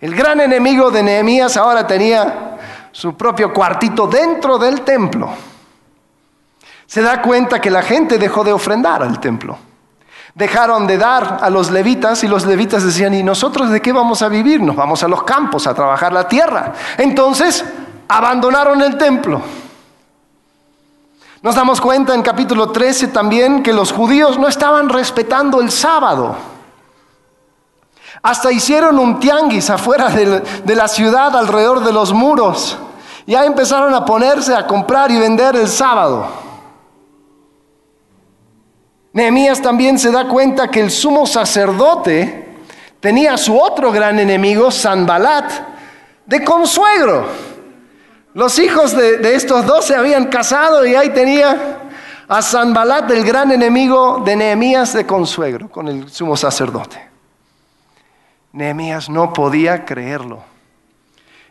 El 0.00 0.14
gran 0.14 0.40
enemigo 0.40 0.90
de 0.90 1.02
Nehemías 1.02 1.56
ahora 1.56 1.86
tenía 1.86 2.58
su 2.92 3.16
propio 3.16 3.52
cuartito 3.52 4.06
dentro 4.06 4.58
del 4.58 4.82
templo. 4.82 5.30
Se 6.86 7.02
da 7.02 7.20
cuenta 7.20 7.60
que 7.60 7.70
la 7.70 7.82
gente 7.82 8.18
dejó 8.18 8.44
de 8.44 8.52
ofrendar 8.52 9.02
al 9.02 9.18
templo 9.18 9.58
dejaron 10.36 10.86
de 10.86 10.98
dar 10.98 11.38
a 11.40 11.48
los 11.48 11.70
levitas 11.70 12.22
y 12.22 12.28
los 12.28 12.44
levitas 12.44 12.84
decían, 12.84 13.14
¿y 13.14 13.22
nosotros 13.22 13.70
de 13.70 13.80
qué 13.80 13.90
vamos 13.90 14.20
a 14.20 14.28
vivir? 14.28 14.60
Nos 14.60 14.76
vamos 14.76 15.02
a 15.02 15.08
los 15.08 15.22
campos 15.22 15.66
a 15.66 15.72
trabajar 15.72 16.12
la 16.12 16.28
tierra. 16.28 16.74
Entonces, 16.98 17.64
abandonaron 18.06 18.82
el 18.82 18.98
templo. 18.98 19.40
Nos 21.40 21.54
damos 21.54 21.80
cuenta 21.80 22.14
en 22.14 22.20
capítulo 22.20 22.70
13 22.70 23.08
también 23.08 23.62
que 23.62 23.72
los 23.72 23.92
judíos 23.92 24.38
no 24.38 24.46
estaban 24.46 24.90
respetando 24.90 25.62
el 25.62 25.70
sábado. 25.70 26.36
Hasta 28.22 28.52
hicieron 28.52 28.98
un 28.98 29.18
tianguis 29.18 29.70
afuera 29.70 30.10
de, 30.10 30.74
la 30.74 30.88
ciudad, 30.88 31.34
alrededor 31.34 31.82
de 31.82 31.92
los 31.94 32.12
muros. 32.12 32.76
Ya 33.26 33.46
empezaron 33.46 33.94
a 33.94 34.04
ponerse 34.04 34.54
a 34.54 34.66
comprar 34.66 35.10
y 35.10 35.18
vender 35.18 35.56
el 35.56 35.68
sábado. 35.68 36.45
Nehemías 39.16 39.62
también 39.62 39.98
se 39.98 40.10
da 40.10 40.28
cuenta 40.28 40.68
que 40.68 40.78
el 40.78 40.90
sumo 40.90 41.26
sacerdote 41.26 42.48
tenía 43.00 43.32
a 43.32 43.38
su 43.38 43.58
otro 43.58 43.90
gran 43.90 44.18
enemigo, 44.18 44.70
Sanbalat, 44.70 45.50
de 46.26 46.44
consuegro. 46.44 47.26
Los 48.34 48.58
hijos 48.58 48.94
de, 48.94 49.34
estos 49.34 49.64
dos 49.64 49.86
se 49.86 49.94
habían 49.94 50.26
casado 50.26 50.84
y 50.84 50.94
ahí 50.94 51.08
tenía 51.14 51.78
a 52.28 52.42
Sanbalat, 52.42 53.10
el 53.10 53.24
gran 53.24 53.50
enemigo 53.52 54.22
de 54.22 54.36
Nehemías, 54.36 54.92
de 54.92 55.06
consuegro 55.06 55.70
con 55.70 55.88
el 55.88 56.10
sumo 56.10 56.36
sacerdote. 56.36 57.00
Nehemías 58.52 59.08
no 59.08 59.32
podía 59.32 59.86
creerlo. 59.86 60.44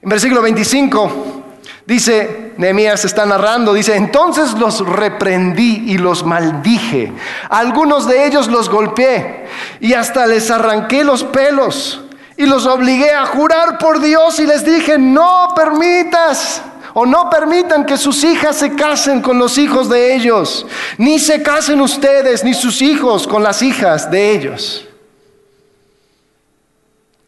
En 0.04 0.10
versículo 0.10 0.44
25 0.44 1.45
Dice, 1.86 2.54
Nehemías 2.58 3.06
está 3.06 3.28
narrando, 3.28 3.72
dice, 3.72 3.96
entonces 3.96 4.54
los 4.54 4.84
reprendí 4.88 5.84
y 5.86 6.00
los 6.00 6.26
maldije. 6.26 7.14
algunos 7.50 8.08
de 8.08 8.26
ellos 8.26 8.48
los 8.48 8.70
golpeé 8.70 9.46
y 9.80 9.94
hasta 9.94 10.26
les 10.26 10.50
arranqué 10.50 11.04
los 11.04 11.24
pelos 11.24 12.02
y 12.38 12.48
los 12.48 12.66
obligué 12.66 13.12
a 13.12 13.28
jurar 13.28 13.78
por 13.78 14.02
Dios 14.02 14.40
y 14.40 14.48
les 14.48 14.66
dije, 14.66 14.98
no 14.98 15.50
permitas 15.56 16.64
o 16.96 17.06
no 17.06 17.30
permitan 17.30 17.86
que 17.86 17.98
sus 17.98 18.24
hijas 18.24 18.56
se 18.56 18.74
casen 18.74 19.22
con 19.22 19.38
los 19.38 19.60
hijos 19.60 19.88
de 19.88 20.16
ellos, 20.16 20.66
ni 20.98 21.20
se 21.20 21.44
casen 21.44 21.82
ustedes 21.82 22.44
ni 22.44 22.56
sus 22.56 22.82
hijos 22.82 23.28
con 23.28 23.44
las 23.44 23.62
hijas 23.62 24.10
de 24.10 24.32
ellos. 24.32 24.88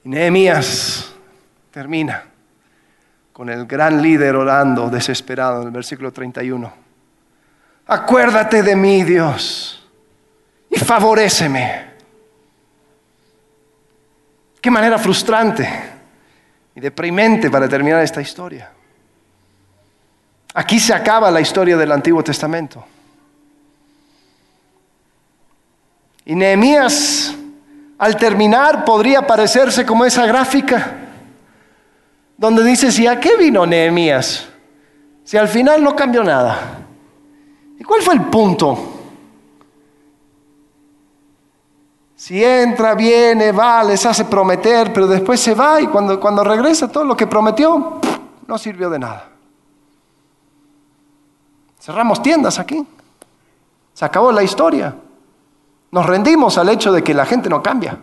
Nehemías 0.03 1.11
termina 1.69 2.23
con 3.37 3.49
el 3.49 3.67
gran 3.67 4.01
líder 4.01 4.35
orando 4.35 4.89
desesperado 4.89 5.61
en 5.61 5.67
el 5.67 5.71
versículo 5.71 6.11
31. 6.11 6.73
Acuérdate 7.85 8.63
de 8.63 8.75
mí, 8.75 9.03
Dios, 9.03 9.87
y 10.67 10.79
favoréceme. 10.79 11.85
Qué 14.59 14.71
manera 14.71 14.97
frustrante 14.97 15.69
y 16.73 16.79
deprimente 16.79 17.51
para 17.51 17.69
terminar 17.69 18.01
esta 18.01 18.21
historia. 18.21 18.71
Aquí 20.55 20.79
se 20.79 20.95
acaba 20.95 21.29
la 21.29 21.39
historia 21.39 21.77
del 21.77 21.91
Antiguo 21.91 22.23
Testamento. 22.23 22.83
Y 26.25 26.33
Nehemías, 26.33 27.35
al 27.99 28.17
terminar, 28.17 28.83
podría 28.83 29.27
parecerse 29.27 29.85
como 29.85 30.05
esa 30.05 30.25
gráfica 30.25 31.06
donde 32.37 32.63
dice, 32.63 32.89
¿y 33.01 33.07
a 33.07 33.19
qué 33.19 33.35
vino 33.35 33.65
Nehemías? 33.65 34.47
Si 35.23 35.37
al 35.37 35.47
final 35.47 35.83
no 35.83 35.95
cambió 35.95 36.23
nada. 36.23 36.85
¿Y 37.79 37.83
cuál 37.83 38.01
fue 38.01 38.13
el 38.13 38.21
punto? 38.25 38.93
Si 42.15 42.43
entra, 42.43 42.95
viene, 42.95 43.51
va, 43.51 43.83
les 43.83 44.05
hace 44.05 44.25
prometer, 44.25 44.91
pero 44.93 45.07
después 45.07 45.39
se 45.39 45.53
va 45.53 45.81
y 45.81 45.87
cuando, 45.87 46.19
cuando 46.19 46.43
regresa 46.43 46.91
todo 46.91 47.03
lo 47.03 47.15
que 47.15 47.27
prometió, 47.27 47.99
no 48.47 48.57
sirvió 48.57 48.89
de 48.89 48.99
nada. 48.99 49.29
Cerramos 51.79 52.21
tiendas 52.21 52.59
aquí. 52.59 52.85
Se 53.93 54.05
acabó 54.05 54.31
la 54.31 54.43
historia. 54.43 54.95
Nos 55.91 56.05
rendimos 56.05 56.57
al 56.57 56.69
hecho 56.69 56.91
de 56.91 57.03
que 57.03 57.13
la 57.13 57.25
gente 57.25 57.49
no 57.49 57.63
cambia. 57.63 57.97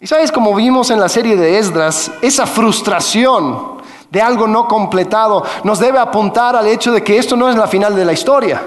Y 0.00 0.06
sabes, 0.06 0.32
como 0.32 0.54
vimos 0.54 0.90
en 0.90 1.00
la 1.00 1.08
serie 1.08 1.36
de 1.36 1.58
Esdras, 1.58 2.10
esa 2.20 2.46
frustración 2.46 3.74
de 4.10 4.22
algo 4.22 4.46
no 4.46 4.68
completado 4.68 5.44
nos 5.64 5.78
debe 5.78 5.98
apuntar 5.98 6.54
al 6.56 6.66
hecho 6.66 6.92
de 6.92 7.02
que 7.02 7.18
esto 7.18 7.36
no 7.36 7.48
es 7.48 7.56
la 7.56 7.66
final 7.66 7.96
de 7.96 8.04
la 8.04 8.12
historia, 8.12 8.62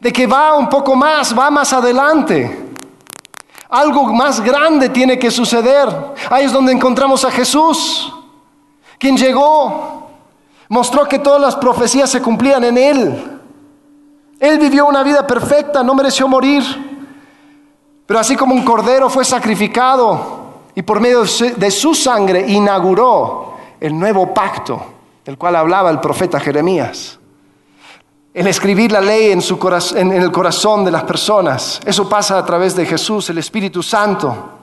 de 0.00 0.12
que 0.12 0.26
va 0.26 0.54
un 0.54 0.68
poco 0.68 0.96
más, 0.96 1.36
va 1.36 1.50
más 1.50 1.72
adelante. 1.72 2.70
Algo 3.68 4.04
más 4.12 4.40
grande 4.40 4.90
tiene 4.90 5.18
que 5.18 5.30
suceder. 5.30 5.88
Ahí 6.28 6.44
es 6.44 6.52
donde 6.52 6.72
encontramos 6.72 7.24
a 7.24 7.30
Jesús, 7.30 8.12
quien 8.98 9.16
llegó, 9.16 10.10
mostró 10.68 11.08
que 11.08 11.18
todas 11.18 11.40
las 11.40 11.56
profecías 11.56 12.10
se 12.10 12.20
cumplían 12.20 12.64
en 12.64 12.78
Él. 12.78 13.40
Él 14.38 14.58
vivió 14.58 14.86
una 14.86 15.02
vida 15.02 15.26
perfecta, 15.26 15.82
no 15.82 15.94
mereció 15.94 16.26
morir. 16.26 16.91
Pero 18.12 18.20
así 18.20 18.36
como 18.36 18.54
un 18.54 18.62
cordero 18.62 19.08
fue 19.08 19.24
sacrificado 19.24 20.20
y 20.74 20.82
por 20.82 21.00
medio 21.00 21.22
de 21.22 21.70
su 21.70 21.94
sangre 21.94 22.44
inauguró 22.46 23.54
el 23.80 23.98
nuevo 23.98 24.34
pacto 24.34 24.84
del 25.24 25.38
cual 25.38 25.56
hablaba 25.56 25.88
el 25.88 25.98
profeta 25.98 26.38
Jeremías. 26.38 27.18
El 28.34 28.48
escribir 28.48 28.92
la 28.92 29.00
ley 29.00 29.32
en, 29.32 30.12
el 30.12 30.30
corazón 30.30 30.84
de 30.84 30.90
las 30.90 31.04
personas. 31.04 31.80
Eso 31.86 32.06
pasa 32.06 32.36
a 32.36 32.44
través 32.44 32.76
de 32.76 32.84
Jesús, 32.84 33.30
el 33.30 33.38
Espíritu 33.38 33.82
Santo. 33.82 34.58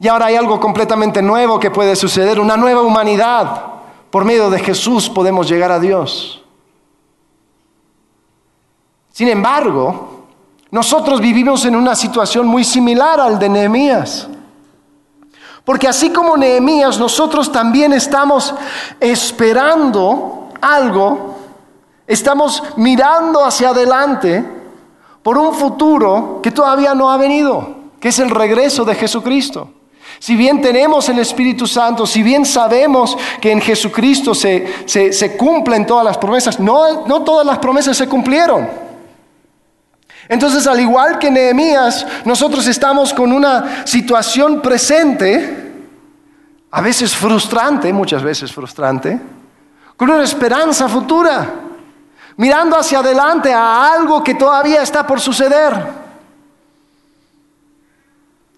Y 0.00 0.08
ahora 0.08 0.26
hay 0.26 0.34
algo 0.34 0.58
completamente 0.58 1.22
nuevo 1.22 1.60
que 1.60 1.70
puede 1.70 1.94
suceder, 1.94 2.40
una 2.40 2.56
nueva 2.56 2.82
humanidad. 2.82 3.64
Por 4.10 4.24
medio 4.24 4.50
de 4.50 4.58
Jesús 4.58 5.08
podemos 5.08 5.48
llegar 5.48 5.70
a 5.70 5.78
Dios. 5.78 6.42
Sin 9.12 9.28
embargo, 9.28 10.19
nosotros 10.70 11.20
vivimos 11.20 11.64
en 11.64 11.74
una 11.74 11.96
situación 11.96 12.46
muy 12.46 12.64
similar 12.64 13.20
al 13.20 13.38
de 13.38 13.48
Nehemías. 13.48 14.28
Porque 15.64 15.88
así 15.88 16.10
como 16.10 16.36
Nehemías, 16.36 16.98
nosotros 16.98 17.50
también 17.50 17.92
estamos 17.92 18.54
esperando 18.98 20.48
algo, 20.60 21.36
estamos 22.06 22.62
mirando 22.76 23.44
hacia 23.44 23.70
adelante 23.70 24.44
por 25.22 25.36
un 25.36 25.54
futuro 25.54 26.40
que 26.42 26.50
todavía 26.50 26.94
no 26.94 27.10
ha 27.10 27.16
venido, 27.16 27.76
que 28.00 28.08
es 28.08 28.18
el 28.20 28.30
regreso 28.30 28.84
de 28.84 28.94
Jesucristo. 28.94 29.68
Si 30.18 30.36
bien 30.36 30.60
tenemos 30.60 31.08
el 31.08 31.18
Espíritu 31.18 31.66
Santo, 31.66 32.06
si 32.06 32.22
bien 32.22 32.44
sabemos 32.44 33.16
que 33.40 33.52
en 33.52 33.60
Jesucristo 33.60 34.34
se, 34.34 35.36
cumplen 35.38 35.86
todas 35.86 36.04
las 36.04 36.18
promesas, 36.18 36.60
no, 36.60 37.06
no 37.06 37.22
todas 37.22 37.46
las 37.46 37.58
promesas 37.58 37.96
se 37.96 38.08
cumplieron. 38.08 38.89
Entonces, 40.30 40.64
al 40.68 40.78
igual 40.78 41.18
que 41.18 41.28
Nehemías, 41.28 42.06
nosotros 42.24 42.64
estamos 42.68 43.12
con 43.12 43.32
una 43.32 43.84
situación 43.84 44.62
presente, 44.62 45.72
a 46.70 46.80
veces 46.80 47.16
frustrante, 47.16 47.92
muchas 47.92 48.22
veces 48.22 48.52
frustrante, 48.52 49.20
con 49.96 50.08
una 50.08 50.22
esperanza 50.22 50.88
futura, 50.88 51.52
mirando 52.36 52.78
hacia 52.78 53.00
adelante 53.00 53.52
a 53.52 53.92
algo 53.92 54.22
que 54.22 54.36
todavía 54.36 54.82
está 54.82 55.04
por 55.04 55.18
suceder. 55.18 55.74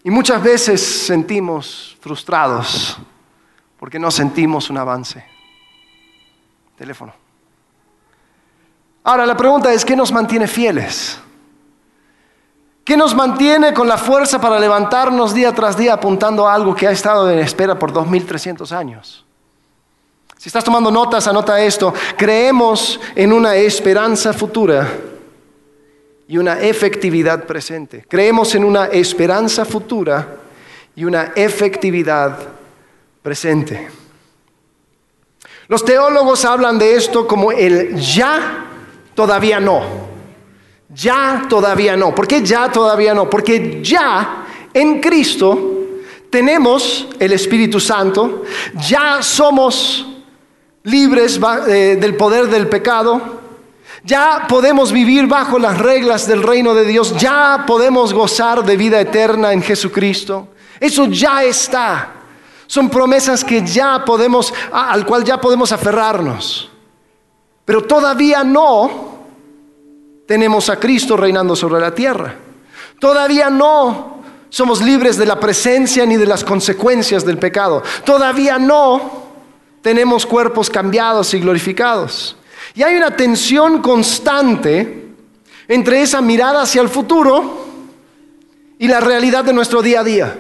Y 0.05 0.11
muchas 0.11 0.43
veces 0.43 1.07
sentimos 1.07 1.97
frustrados 2.03 2.99
porque 3.79 3.99
no 3.99 4.11
sentimos 4.11 4.69
un 4.69 4.77
avance. 4.77 5.25
Teléfono. 6.77 7.15
Ahora 9.05 9.25
la 9.25 9.39
pregunta 9.39 9.73
es, 9.73 9.87
¿qué 9.87 9.97
nos 9.97 10.13
mantiene 10.13 10.47
fieles? 10.47 11.22
¿Qué 12.85 12.97
nos 12.97 13.15
mantiene 13.15 13.73
con 13.73 13.87
la 13.87 13.97
fuerza 13.97 14.41
para 14.41 14.59
levantarnos 14.59 15.33
día 15.33 15.55
tras 15.55 15.77
día 15.77 15.95
apuntando 15.95 16.49
a 16.49 16.55
algo 16.55 16.75
que 16.75 16.89
ha 16.89 16.91
estado 16.91 17.31
en 17.31 17.39
espera 17.39 17.79
por 17.79 17.93
2300 17.93 18.73
años? 18.73 19.25
Si 20.37 20.49
estás 20.49 20.65
tomando 20.65 20.91
notas, 20.91 21.29
anota 21.29 21.63
esto. 21.63 21.95
Creemos 22.17 22.99
en 23.15 23.33
una 23.33 23.55
esperanza 23.55 24.33
futura 24.33 24.89
y 26.27 26.37
una 26.37 26.61
efectividad 26.61 27.45
presente. 27.45 28.05
Creemos 28.09 28.53
en 28.57 28.65
una 28.65 28.87
esperanza 28.87 29.65
futura 29.65 30.39
y 30.97 31.05
una 31.05 31.33
efectividad 31.37 32.37
presente. 33.23 33.89
Los 35.69 35.85
teólogos 35.85 36.45
hablan 36.45 36.77
de 36.79 36.97
esto 36.97 37.29
como 37.29 37.53
el 37.53 37.95
ya, 37.97 38.67
todavía 39.15 39.61
no. 39.61 40.12
Ya 40.95 41.47
todavía 41.49 41.97
no. 41.97 42.15
¿Por 42.15 42.27
qué 42.27 42.43
ya 42.43 42.71
todavía 42.71 43.15
no? 43.15 43.29
Porque 43.29 43.81
ya 43.83 44.47
en 44.73 45.01
Cristo 45.01 45.73
tenemos 46.31 47.09
el 47.19 47.33
Espíritu 47.33 47.79
Santo, 47.79 48.43
ya 48.89 49.23
somos 49.23 50.07
libres 50.85 51.39
eh, 51.69 51.99
del 52.01 52.17
poder 52.17 52.49
del 52.49 52.69
pecado, 52.69 53.41
ya 54.03 54.47
podemos 54.49 54.91
vivir 54.93 55.27
bajo 55.27 55.59
las 55.59 55.79
reglas 55.79 56.27
del 56.27 56.43
reino 56.43 56.75
de 56.75 56.85
Dios, 56.85 57.17
ya 57.19 57.65
podemos 57.67 58.13
gozar 58.15 58.65
de 58.65 58.77
vida 58.77 59.01
eterna 59.01 59.53
en 59.53 59.63
Jesucristo. 59.63 60.49
Eso 60.81 61.07
ya 61.07 61.45
está. 61.45 62.15
Son 62.67 62.89
promesas 62.89 63.45
que 63.45 63.65
ya 63.65 64.03
podemos, 64.05 64.53
al 64.73 65.05
cual 65.05 65.23
ya 65.23 65.39
podemos 65.39 65.71
aferrarnos. 65.71 66.71
Pero 67.65 67.85
todavía 67.85 68.43
no 68.43 69.12
tenemos 70.33 70.71
a 70.71 70.81
Cristo 70.81 71.15
reinando 71.15 71.55
sobre 71.55 71.79
la 71.79 71.95
tierra. 71.95 72.35
Todavía 72.99 73.51
no 73.51 74.23
somos 74.49 74.81
libres 74.81 75.19
de 75.19 75.27
la 75.27 75.39
presencia 75.39 76.07
ni 76.07 76.17
de 76.17 76.25
las 76.25 76.43
consecuencias 76.43 77.27
del 77.27 77.37
pecado. 77.37 77.83
Todavía 78.03 78.59
no 78.59 79.27
tenemos 79.83 80.25
cuerpos 80.25 80.71
cambiados 80.71 81.35
y 81.35 81.41
glorificados. 81.41 82.35
Y 82.75 82.83
hay 82.83 82.97
una 82.97 83.15
tensión 83.15 83.83
constante 83.83 85.09
entre 85.69 86.01
esa 86.01 86.23
mirada 86.23 86.63
hacia 86.63 86.81
el 86.81 86.89
futuro 86.89 87.67
y 88.79 88.89
la 88.89 89.01
realidad 89.01 89.45
de 89.45 89.53
nuestro 89.53 89.83
día 89.83 90.01
a 90.01 90.05
día. 90.05 90.39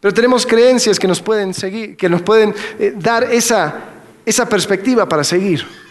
Pero 0.00 0.14
tenemos 0.14 0.46
creencias 0.46 0.98
que 0.98 1.06
nos 1.06 1.20
pueden 1.20 1.52
seguir, 1.52 1.94
que 1.94 2.08
nos 2.08 2.22
pueden 2.22 2.54
eh, 2.78 2.94
dar 2.96 3.24
esa, 3.24 3.80
esa 4.24 4.48
perspectiva 4.48 5.06
para 5.06 5.24
seguir. 5.24 5.87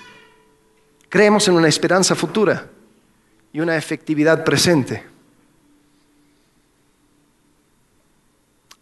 Creemos 1.10 1.48
en 1.48 1.56
una 1.56 1.68
esperanza 1.68 2.16
futura 2.16 2.68
y 3.54 3.60
una 3.60 3.78
efectividad 3.78 4.44
presente. 4.44 5.04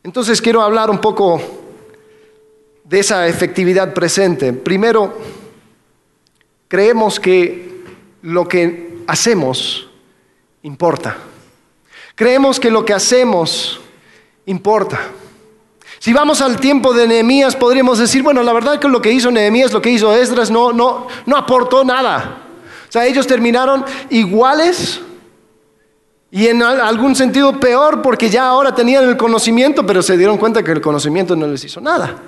Entonces 0.04 0.42
quiero 0.42 0.62
hablar 0.62 0.90
un 0.90 1.00
poco 1.00 1.42
de 2.84 3.00
esa 3.00 3.28
efectividad 3.28 3.94
presente. 3.94 4.54
Primero, 4.54 5.18
creemos 6.68 7.20
que 7.20 7.84
lo 8.22 8.48
que 8.48 9.00
hacemos 9.08 9.90
importa. 10.64 11.18
Creemos 12.16 12.60
que 12.60 12.72
lo 12.72 12.86
que 12.86 12.94
hacemos 12.94 13.80
importa. 14.46 15.00
Si 16.06 16.14
vamos 16.14 16.40
al 16.42 16.60
tiempo 16.60 16.94
de 16.94 17.08
Nehemías, 17.08 17.56
podríamos 17.56 17.98
decir, 17.98 18.22
bueno, 18.22 18.44
la 18.44 18.54
verdad 18.54 18.78
que 18.78 18.88
lo 18.88 19.02
que 19.02 19.12
hizo 19.12 19.32
Nehemías, 19.32 19.74
lo 19.74 19.82
que 19.82 19.90
hizo 19.90 20.14
Esdras, 20.14 20.52
no, 20.52 20.72
no, 20.72 21.08
no 21.26 21.36
aportó 21.36 21.84
nada. 21.84 22.44
O 22.88 22.92
sea, 22.92 23.08
ellos 23.08 23.26
terminaron 23.26 23.84
iguales 24.12 25.02
y 26.30 26.46
en 26.46 26.62
algún 26.62 27.16
sentido 27.16 27.60
peor 27.60 28.04
porque 28.04 28.30
ya 28.30 28.46
ahora 28.50 28.76
tenían 28.76 29.10
el 29.10 29.18
conocimiento, 29.18 29.84
pero 29.84 30.04
se 30.04 30.16
dieron 30.16 30.38
cuenta 30.38 30.62
que 30.62 30.74
el 30.74 30.80
conocimiento 30.80 31.36
no 31.36 31.48
les 31.48 31.64
hizo 31.64 31.82
nada. 31.82 32.22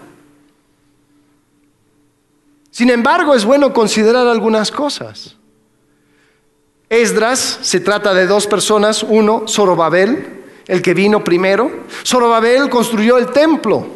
Sin 2.72 2.90
embargo, 2.90 3.36
es 3.36 3.46
bueno 3.46 3.74
considerar 3.74 4.26
algunas 4.26 4.72
cosas. 4.72 5.36
Esdras 6.90 7.60
se 7.62 7.80
trata 7.80 8.16
de 8.16 8.26
dos 8.26 8.48
personas, 8.48 9.04
uno, 9.04 9.44
Zorobabel, 9.48 10.37
el 10.68 10.82
que 10.82 10.94
vino 10.94 11.24
primero. 11.24 11.72
Zorobabel 12.06 12.70
construyó 12.70 13.18
el 13.18 13.32
templo. 13.32 13.88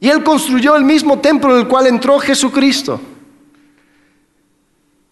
Y 0.00 0.08
él 0.08 0.22
construyó 0.22 0.76
el 0.76 0.84
mismo 0.84 1.18
templo 1.18 1.52
en 1.54 1.60
el 1.60 1.68
cual 1.68 1.86
entró 1.86 2.18
Jesucristo. 2.18 3.00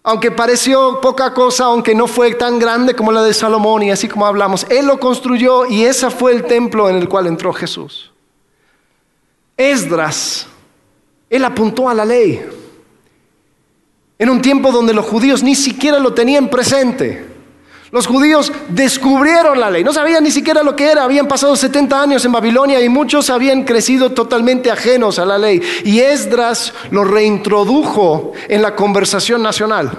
Aunque 0.02 0.30
pareció 0.30 1.00
poca 1.00 1.34
cosa, 1.34 1.64
aunque 1.64 1.92
no 1.92 2.06
fue 2.06 2.34
tan 2.34 2.60
grande 2.60 2.94
como 2.94 3.10
la 3.10 3.24
de 3.24 3.34
Salomón 3.34 3.82
y 3.82 3.90
así 3.90 4.06
como 4.06 4.24
hablamos, 4.24 4.64
él 4.70 4.86
lo 4.86 5.00
construyó 5.00 5.66
y 5.66 5.84
ese 5.84 6.10
fue 6.10 6.32
el 6.32 6.44
templo 6.44 6.88
en 6.88 6.96
el 6.96 7.08
cual 7.08 7.26
entró 7.26 7.52
Jesús. 7.52 8.12
Esdras, 9.56 10.46
él 11.28 11.44
apuntó 11.44 11.88
a 11.88 11.94
la 11.94 12.04
ley. 12.04 12.46
En 14.18 14.30
un 14.30 14.40
tiempo 14.40 14.70
donde 14.70 14.94
los 14.94 15.04
judíos 15.04 15.42
ni 15.42 15.56
siquiera 15.56 15.98
lo 15.98 16.14
tenían 16.14 16.48
presente. 16.48 17.25
Los 17.92 18.07
judíos 18.07 18.53
descubrieron 18.68 19.61
la 19.61 19.70
ley, 19.70 19.85
no 19.85 19.92
sabían 19.92 20.25
ni 20.25 20.31
siquiera 20.31 20.62
lo 20.62 20.75
que 20.75 20.90
era, 20.90 21.05
habían 21.05 21.29
pasado 21.29 21.55
70 21.55 22.03
años 22.03 22.25
en 22.25 22.33
Babilonia 22.33 22.81
y 22.81 22.88
muchos 22.88 23.31
habían 23.31 23.62
crecido 23.62 24.11
totalmente 24.11 24.70
ajenos 24.70 25.18
a 25.18 25.25
la 25.25 25.38
ley. 25.38 25.62
Y 25.85 26.01
Esdras 26.01 26.75
lo 26.90 27.05
reintrodujo 27.05 28.33
en 28.49 28.62
la 28.62 28.75
conversación 28.75 29.42
nacional. 29.42 29.96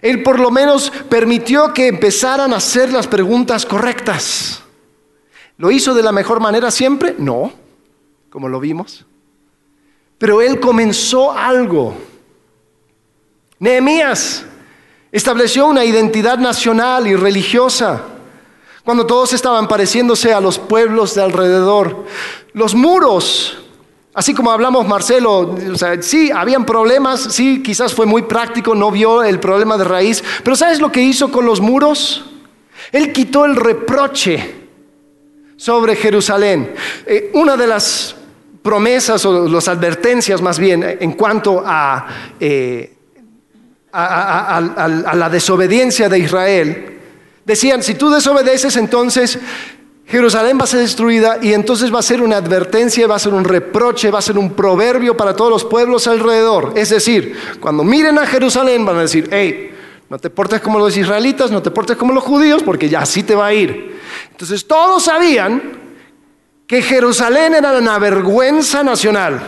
Él 0.00 0.22
por 0.22 0.38
lo 0.38 0.50
menos 0.50 0.92
permitió 1.08 1.74
que 1.74 1.88
empezaran 1.88 2.52
a 2.52 2.56
hacer 2.56 2.92
las 2.92 3.06
preguntas 3.06 3.66
correctas. 3.66 4.62
¿Lo 5.58 5.70
hizo 5.70 5.92
de 5.92 6.02
la 6.02 6.12
mejor 6.12 6.40
manera 6.40 6.70
siempre? 6.70 7.16
No, 7.18 7.52
como 8.30 8.48
lo 8.48 8.60
vimos. 8.60 9.04
Pero 10.18 10.40
él 10.40 10.60
comenzó 10.60 11.32
algo. 11.32 11.94
Nehemías 13.58 14.46
Estableció 15.12 15.66
una 15.66 15.84
identidad 15.84 16.38
nacional 16.38 17.06
y 17.08 17.16
religiosa 17.16 18.02
cuando 18.84 19.06
todos 19.06 19.32
estaban 19.32 19.66
pareciéndose 19.66 20.32
a 20.32 20.40
los 20.40 20.58
pueblos 20.58 21.14
de 21.14 21.22
alrededor. 21.22 22.06
Los 22.52 22.74
muros, 22.74 23.58
así 24.14 24.34
como 24.34 24.52
hablamos 24.52 24.86
Marcelo, 24.86 25.56
sí, 26.00 26.30
habían 26.30 26.64
problemas, 26.64 27.20
sí, 27.20 27.62
quizás 27.62 27.92
fue 27.92 28.06
muy 28.06 28.22
práctico, 28.22 28.74
no 28.74 28.90
vio 28.90 29.22
el 29.22 29.40
problema 29.40 29.76
de 29.76 29.84
raíz, 29.84 30.22
pero 30.44 30.54
¿sabes 30.54 30.80
lo 30.80 30.92
que 30.92 31.02
hizo 31.02 31.30
con 31.30 31.44
los 31.44 31.60
muros? 31.60 32.24
Él 32.92 33.12
quitó 33.12 33.44
el 33.44 33.56
reproche 33.56 34.54
sobre 35.56 35.96
Jerusalén. 35.96 36.74
Eh, 37.04 37.30
una 37.34 37.56
de 37.56 37.66
las 37.66 38.14
promesas 38.62 39.24
o 39.26 39.48
las 39.48 39.68
advertencias 39.68 40.40
más 40.40 40.58
bien 40.58 40.98
en 41.00 41.12
cuanto 41.12 41.62
a... 41.66 42.06
Eh, 42.38 42.96
a, 43.92 45.14
la 45.14 45.28
desobediencia 45.28 46.08
de 46.08 46.18
Israel, 46.18 46.98
decían, 47.44 47.82
si 47.82 47.94
tú 47.94 48.10
desobedeces, 48.10 48.76
entonces 48.76 49.38
Jerusalén 50.06 50.58
va 50.58 50.64
a 50.64 50.66
ser 50.66 50.80
destruida 50.80 51.38
y 51.40 51.52
entonces 51.52 51.92
va 51.94 52.00
a 52.00 52.02
ser 52.02 52.20
una 52.20 52.38
advertencia, 52.38 53.06
va 53.06 53.16
a 53.16 53.20
ser 53.20 53.32
un 53.32 53.44
reproche, 53.44 54.10
va 54.10 54.18
a 54.18 54.22
ser 54.22 54.38
un 54.38 54.54
proverbio 54.54 55.16
para 55.16 55.34
todos 55.34 55.50
los 55.50 55.64
pueblos 55.64 56.06
alrededor. 56.06 56.72
Es 56.76 56.90
decir, 56.90 57.36
cuando 57.60 57.84
miren 57.84 58.18
a 58.18 58.26
Jerusalén 58.26 58.84
van 58.84 58.96
a 58.96 59.02
decir, 59.02 59.28
hey, 59.30 59.70
no 60.08 60.18
te 60.18 60.28
portes 60.28 60.60
como 60.60 60.80
los 60.80 60.96
israelitas, 60.96 61.52
no 61.52 61.62
te 61.62 61.70
portes 61.70 61.96
como 61.96 62.12
los 62.12 62.24
judíos, 62.24 62.64
porque 62.64 62.88
ya 62.88 63.00
así 63.02 63.22
te 63.22 63.36
va 63.36 63.46
a 63.46 63.54
ir. 63.54 64.00
Entonces 64.32 64.66
todos 64.66 65.04
sabían 65.04 65.62
que 66.66 66.82
Jerusalén 66.82 67.54
era 67.54 67.78
una 67.78 67.98
vergüenza 67.98 68.82
nacional. 68.82 69.40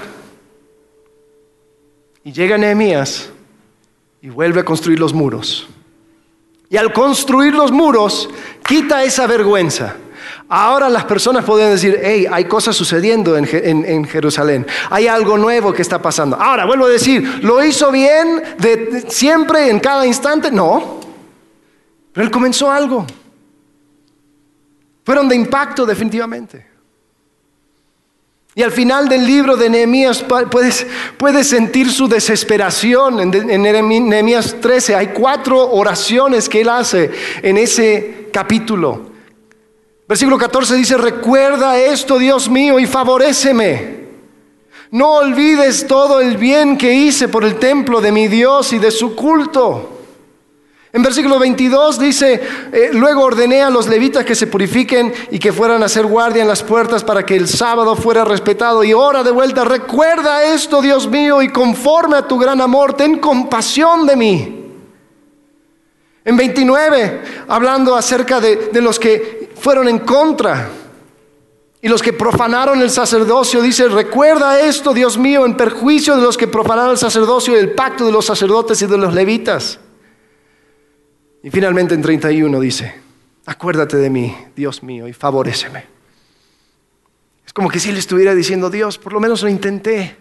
Y 2.24 2.32
llega 2.32 2.56
Nehemías 2.56 3.30
y 4.22 4.30
vuelve 4.30 4.60
a 4.60 4.64
construir 4.64 5.00
los 5.00 5.12
muros. 5.12 5.66
Y 6.70 6.76
al 6.76 6.92
construir 6.92 7.54
los 7.54 7.72
muros, 7.72 8.30
quita 8.64 9.02
esa 9.02 9.26
vergüenza. 9.26 9.96
Ahora 10.48 10.88
las 10.88 11.04
personas 11.04 11.44
pueden 11.44 11.70
decir, 11.70 11.98
hey, 12.02 12.26
hay 12.30 12.44
cosas 12.44 12.76
sucediendo 12.76 13.36
en, 13.36 14.04
Jerusalén, 14.06 14.66
hay 14.90 15.08
algo 15.08 15.36
nuevo 15.36 15.72
que 15.72 15.82
está 15.82 16.00
pasando. 16.00 16.36
Ahora, 16.36 16.64
vuelvo 16.64 16.86
a 16.86 16.90
decir, 16.90 17.40
¿lo 17.42 17.62
hizo 17.64 17.90
bien 17.90 18.42
de, 18.58 19.04
siempre, 19.08 19.68
en 19.68 19.80
cada 19.80 20.06
instante? 20.06 20.50
No, 20.50 21.00
pero 22.12 22.24
él 22.24 22.30
comenzó 22.30 22.70
algo. 22.70 23.06
Fueron 25.04 25.28
de 25.28 25.34
impacto 25.34 25.84
definitivamente. 25.84 26.71
Y 28.54 28.62
al 28.62 28.70
final 28.70 29.08
del 29.08 29.26
libro 29.26 29.56
de 29.56 29.70
Nehemías 29.70 30.22
puedes, 30.50 30.86
puedes 31.16 31.48
sentir 31.48 31.90
su 31.90 32.06
desesperación. 32.06 33.20
En, 33.20 33.62
Nehemías 33.62 34.56
13 34.60 34.94
hay 34.94 35.06
cuatro 35.08 35.70
oraciones 35.70 36.50
que 36.50 36.60
él 36.60 36.68
hace 36.68 37.10
en 37.42 37.56
ese 37.56 38.28
capítulo. 38.30 39.10
Versículo 40.06 40.36
14 40.36 40.74
dice, 40.74 40.98
recuerda 40.98 41.78
esto, 41.78 42.18
Dios 42.18 42.50
mío, 42.50 42.78
y 42.78 42.84
favoréceme. 42.84 44.02
No 44.90 45.12
olvides 45.12 45.86
todo 45.86 46.20
el 46.20 46.36
bien 46.36 46.76
que 46.76 46.92
hice 46.92 47.28
por 47.28 47.44
el 47.44 47.58
templo 47.58 48.02
de 48.02 48.12
mi 48.12 48.28
Dios 48.28 48.74
y 48.74 48.78
de 48.78 48.90
su 48.90 49.16
culto. 49.16 50.01
En 50.94 51.02
versículo 51.02 51.38
22 51.38 51.98
dice, 51.98 52.42
eh, 52.70 52.90
luego 52.92 53.22
ordené 53.22 53.62
a 53.62 53.70
los 53.70 53.88
levitas 53.88 54.26
que 54.26 54.34
se 54.34 54.46
purifiquen 54.46 55.10
y 55.30 55.38
que 55.38 55.50
fueran 55.50 55.82
a 55.82 55.86
hacer 55.86 56.04
guardia 56.04 56.42
en 56.42 56.48
las 56.48 56.62
puertas 56.62 57.02
para 57.02 57.24
que 57.24 57.34
el 57.34 57.48
sábado 57.48 57.96
fuera 57.96 58.26
respetado. 58.26 58.84
Y 58.84 58.92
ahora 58.92 59.22
de 59.22 59.30
vuelta, 59.30 59.64
recuerda 59.64 60.44
esto, 60.44 60.82
Dios 60.82 61.08
mío, 61.08 61.40
y 61.40 61.48
conforme 61.48 62.16
a 62.16 62.28
tu 62.28 62.38
gran 62.38 62.60
amor, 62.60 62.92
ten 62.92 63.18
compasión 63.20 64.06
de 64.06 64.16
mí. 64.16 64.58
En 66.26 66.36
29, 66.36 67.22
hablando 67.48 67.96
acerca 67.96 68.38
de, 68.38 68.68
de 68.70 68.82
los 68.82 68.98
que 68.98 69.50
fueron 69.58 69.88
en 69.88 70.00
contra 70.00 70.68
y 71.80 71.88
los 71.88 72.02
que 72.02 72.12
profanaron 72.12 72.82
el 72.82 72.90
sacerdocio, 72.90 73.62
dice, 73.62 73.88
recuerda 73.88 74.60
esto, 74.60 74.92
Dios 74.92 75.16
mío, 75.16 75.46
en 75.46 75.56
perjuicio 75.56 76.16
de 76.16 76.22
los 76.22 76.36
que 76.36 76.48
profanaron 76.48 76.90
el 76.90 76.98
sacerdocio 76.98 77.54
y 77.54 77.58
el 77.58 77.72
pacto 77.72 78.04
de 78.04 78.12
los 78.12 78.26
sacerdotes 78.26 78.82
y 78.82 78.86
de 78.86 78.98
los 78.98 79.14
levitas. 79.14 79.78
Y 81.42 81.50
finalmente 81.50 81.94
en 81.94 82.02
31 82.02 82.60
dice, 82.60 82.94
acuérdate 83.46 83.96
de 83.96 84.10
mí, 84.10 84.36
Dios 84.54 84.82
mío, 84.82 85.08
y 85.08 85.12
favoreceme. 85.12 85.84
Es 87.44 87.52
como 87.52 87.68
que 87.68 87.80
si 87.80 87.90
le 87.90 87.98
estuviera 87.98 88.34
diciendo, 88.34 88.70
Dios, 88.70 88.98
por 88.98 89.12
lo 89.12 89.20
menos 89.20 89.42
lo 89.42 89.48
intenté. 89.48 90.16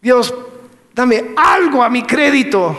Dios, 0.00 0.34
dame 0.94 1.32
algo 1.36 1.82
a 1.82 1.90
mi 1.90 2.02
crédito. 2.02 2.76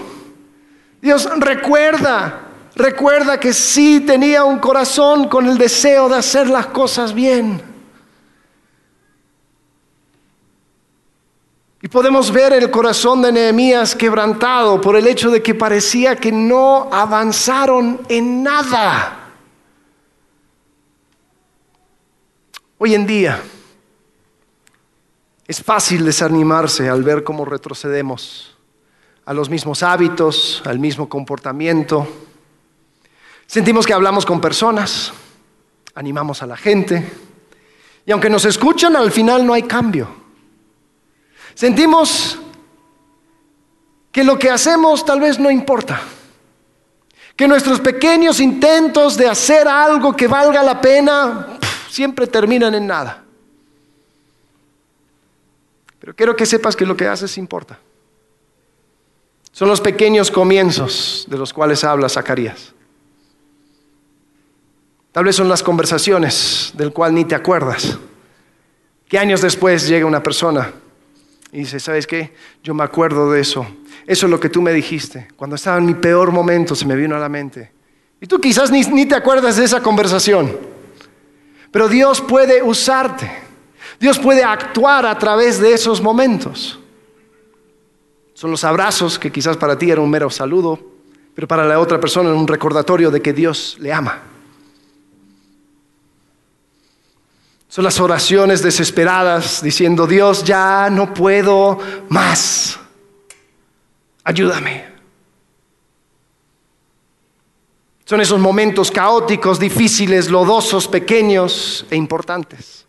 Dios, 1.02 1.30
recuerda, 1.38 2.48
recuerda 2.76 3.40
que 3.40 3.54
sí 3.54 4.04
tenía 4.06 4.44
un 4.44 4.58
corazón 4.58 5.28
con 5.28 5.48
el 5.48 5.58
deseo 5.58 6.10
de 6.10 6.16
hacer 6.16 6.50
las 6.50 6.68
cosas 6.68 7.14
bien. 7.14 7.75
Y 11.86 11.88
podemos 11.88 12.32
ver 12.32 12.52
el 12.52 12.72
corazón 12.72 13.22
de 13.22 13.32
Nehemías 13.32 13.94
quebrantado 13.94 14.82
por 14.82 14.96
el 14.96 15.06
hecho 15.06 15.30
de 15.30 15.44
que 15.44 15.54
parecía 15.54 16.16
que 16.16 16.32
no 16.32 16.90
avanzaron 16.92 18.02
en 18.10 18.42
nada. 18.42 19.36
Hoy 22.80 22.96
en 22.96 23.06
día 23.06 23.40
es 25.46 25.62
fácil 25.62 26.04
desanimarse 26.04 26.90
al 26.90 27.04
ver 27.04 27.24
cómo 27.24 27.46
retrocedemos 27.46 28.58
a 29.24 29.36
los 29.36 29.48
mismos 29.52 29.84
hábitos, 29.84 30.64
al 30.66 30.80
mismo 30.80 31.08
comportamiento. 31.08 32.08
Sentimos 33.46 33.86
que 33.86 33.94
hablamos 33.94 34.26
con 34.26 34.42
personas, 34.42 35.14
animamos 35.94 36.42
a 36.42 36.48
la 36.48 36.58
gente, 36.58 37.08
y 38.08 38.12
aunque 38.12 38.32
nos 38.32 38.46
escuchan, 38.46 38.96
al 38.96 39.12
final 39.12 39.46
no 39.46 39.54
hay 39.54 39.62
cambio. 39.62 40.25
Sentimos 41.56 42.38
que 44.12 44.24
lo 44.24 44.38
que 44.38 44.50
hacemos 44.50 45.04
tal 45.04 45.22
vez 45.22 45.40
no 45.40 45.50
importa. 45.50 46.02
Que 47.36 47.48
nuestros 47.48 47.80
pequeños 47.80 48.40
intentos 48.40 49.18
de 49.18 49.28
hacer 49.28 49.68
algo 49.68 50.16
que 50.16 50.28
valga 50.28 50.62
la 50.62 50.80
pena 50.80 51.58
siempre 51.90 52.28
terminan 52.28 52.76
en 52.76 52.88
nada. 52.88 53.24
Pero 56.00 56.16
quiero 56.16 56.36
que 56.36 56.46
sepas 56.46 56.76
que 56.76 56.86
lo 56.86 56.96
que 56.96 57.08
haces 57.08 57.38
importa. 57.38 57.80
Son 59.52 59.70
los 59.70 59.80
pequeños 59.80 60.30
comienzos 60.30 61.26
de 61.30 61.38
los 61.38 61.54
cuales 61.54 61.84
habla 61.86 62.10
Zacarías. 62.10 62.74
Tal 65.14 65.24
vez 65.24 65.38
son 65.38 65.48
las 65.48 65.64
conversaciones 65.64 66.72
del 66.74 66.92
cual 66.92 67.16
ni 67.16 67.24
te 67.24 67.36
acuerdas. 67.36 67.98
Que 69.08 69.18
años 69.18 69.42
después 69.42 69.88
llega 69.88 70.06
una 70.06 70.22
persona 70.22 70.74
y 71.56 71.60
dice, 71.60 71.80
¿sabes 71.80 72.06
qué? 72.06 72.34
Yo 72.62 72.74
me 72.74 72.84
acuerdo 72.84 73.32
de 73.32 73.40
eso. 73.40 73.66
Eso 74.06 74.26
es 74.26 74.30
lo 74.30 74.42
que 74.42 74.50
tú 74.50 74.62
me 74.62 74.74
dijiste. 74.74 75.30
Cuando 75.38 75.56
estaba 75.56 75.78
en 75.78 75.86
mi 75.86 75.94
peor 75.94 76.34
momento 76.34 76.76
se 76.76 76.86
me 76.86 76.98
vino 76.98 77.16
a 77.16 77.20
la 77.20 77.30
mente. 77.30 77.72
Y 78.20 78.28
tú 78.28 78.42
quizás 78.42 78.72
ni, 78.72 78.82
ni 78.82 79.06
te 79.06 79.16
acuerdas 79.16 79.56
de 79.56 79.64
esa 79.64 79.82
conversación. 79.82 80.54
Pero 81.72 81.88
Dios 81.88 82.20
puede 82.20 82.62
usarte. 82.62 83.32
Dios 84.02 84.20
puede 84.20 84.44
actuar 84.44 85.06
a 85.06 85.18
través 85.18 85.58
de 85.62 85.72
esos 85.72 86.02
momentos. 86.02 86.78
Son 88.34 88.52
los 88.52 88.66
abrazos 88.66 89.18
que 89.18 89.32
quizás 89.32 89.56
para 89.56 89.78
ti 89.78 89.90
era 89.90 90.02
un 90.02 90.10
mero 90.10 90.30
saludo, 90.30 90.78
pero 91.34 91.48
para 91.48 91.64
la 91.64 91.80
otra 91.80 92.02
persona 92.02 92.32
es 92.32 92.36
un 92.36 92.50
recordatorio 92.50 93.12
de 93.12 93.22
que 93.22 93.32
Dios 93.32 93.78
le 93.80 93.94
ama. 93.94 94.20
Son 97.76 97.84
las 97.84 98.00
oraciones 98.00 98.64
desesperadas 98.64 99.62
diciendo, 99.62 100.08
Dios, 100.08 100.46
ya 100.46 100.90
no 100.90 101.14
puedo 101.14 101.78
más. 102.08 102.80
Ayúdame. 104.24 104.86
Son 108.06 108.22
esos 108.22 108.40
momentos 108.40 108.90
caóticos, 108.90 109.60
difíciles, 109.60 110.30
lodosos, 110.30 110.88
pequeños 110.88 111.86
e 111.90 111.98
importantes. 111.98 112.86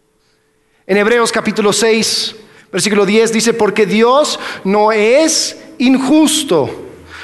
En 0.86 0.98
Hebreos 0.98 1.32
capítulo 1.32 1.72
6, 1.72 2.36
versículo 2.70 3.04
10 3.04 3.32
dice, 3.32 3.54
porque 3.54 3.86
Dios 3.86 4.38
no 4.62 4.92
es 4.92 5.64
injusto 5.78 6.70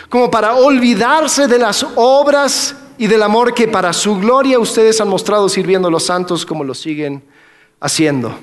como 0.08 0.32
para 0.32 0.56
olvidarse 0.56 1.46
de 1.46 1.58
las 1.60 1.86
obras 1.94 2.74
y 2.98 3.06
del 3.06 3.22
amor 3.22 3.54
que 3.54 3.68
para 3.68 3.92
su 3.92 4.16
gloria 4.16 4.58
ustedes 4.58 5.00
han 5.00 5.06
mostrado 5.06 5.48
sirviendo 5.48 5.86
a 5.86 5.92
los 5.92 6.02
santos 6.02 6.44
como 6.44 6.64
lo 6.64 6.74
siguen 6.74 7.30
haciendo. 7.82 8.38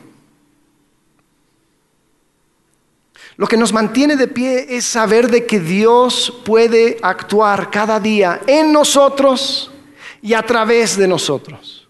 Lo 3.37 3.47
que 3.47 3.55
nos 3.55 3.71
mantiene 3.71 4.17
de 4.17 4.27
pie 4.27 4.65
es 4.75 4.83
saber 4.83 5.31
de 5.31 5.45
que 5.45 5.61
Dios 5.61 6.41
puede 6.43 6.97
actuar 7.01 7.71
cada 7.71 7.97
día 7.97 8.41
en 8.45 8.73
nosotros 8.73 9.71
y 10.21 10.33
a 10.33 10.41
través 10.41 10.97
de 10.97 11.07
nosotros. 11.07 11.87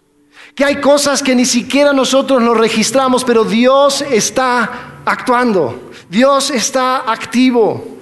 Que 0.54 0.64
hay 0.64 0.80
cosas 0.80 1.24
que 1.24 1.34
ni 1.34 1.46
siquiera 1.46 1.92
nosotros 1.92 2.40
nos 2.40 2.56
registramos, 2.56 3.24
pero 3.24 3.44
Dios 3.44 4.04
está 4.04 5.02
actuando. 5.06 5.90
Dios 6.08 6.52
está 6.52 7.12
activo. 7.12 7.98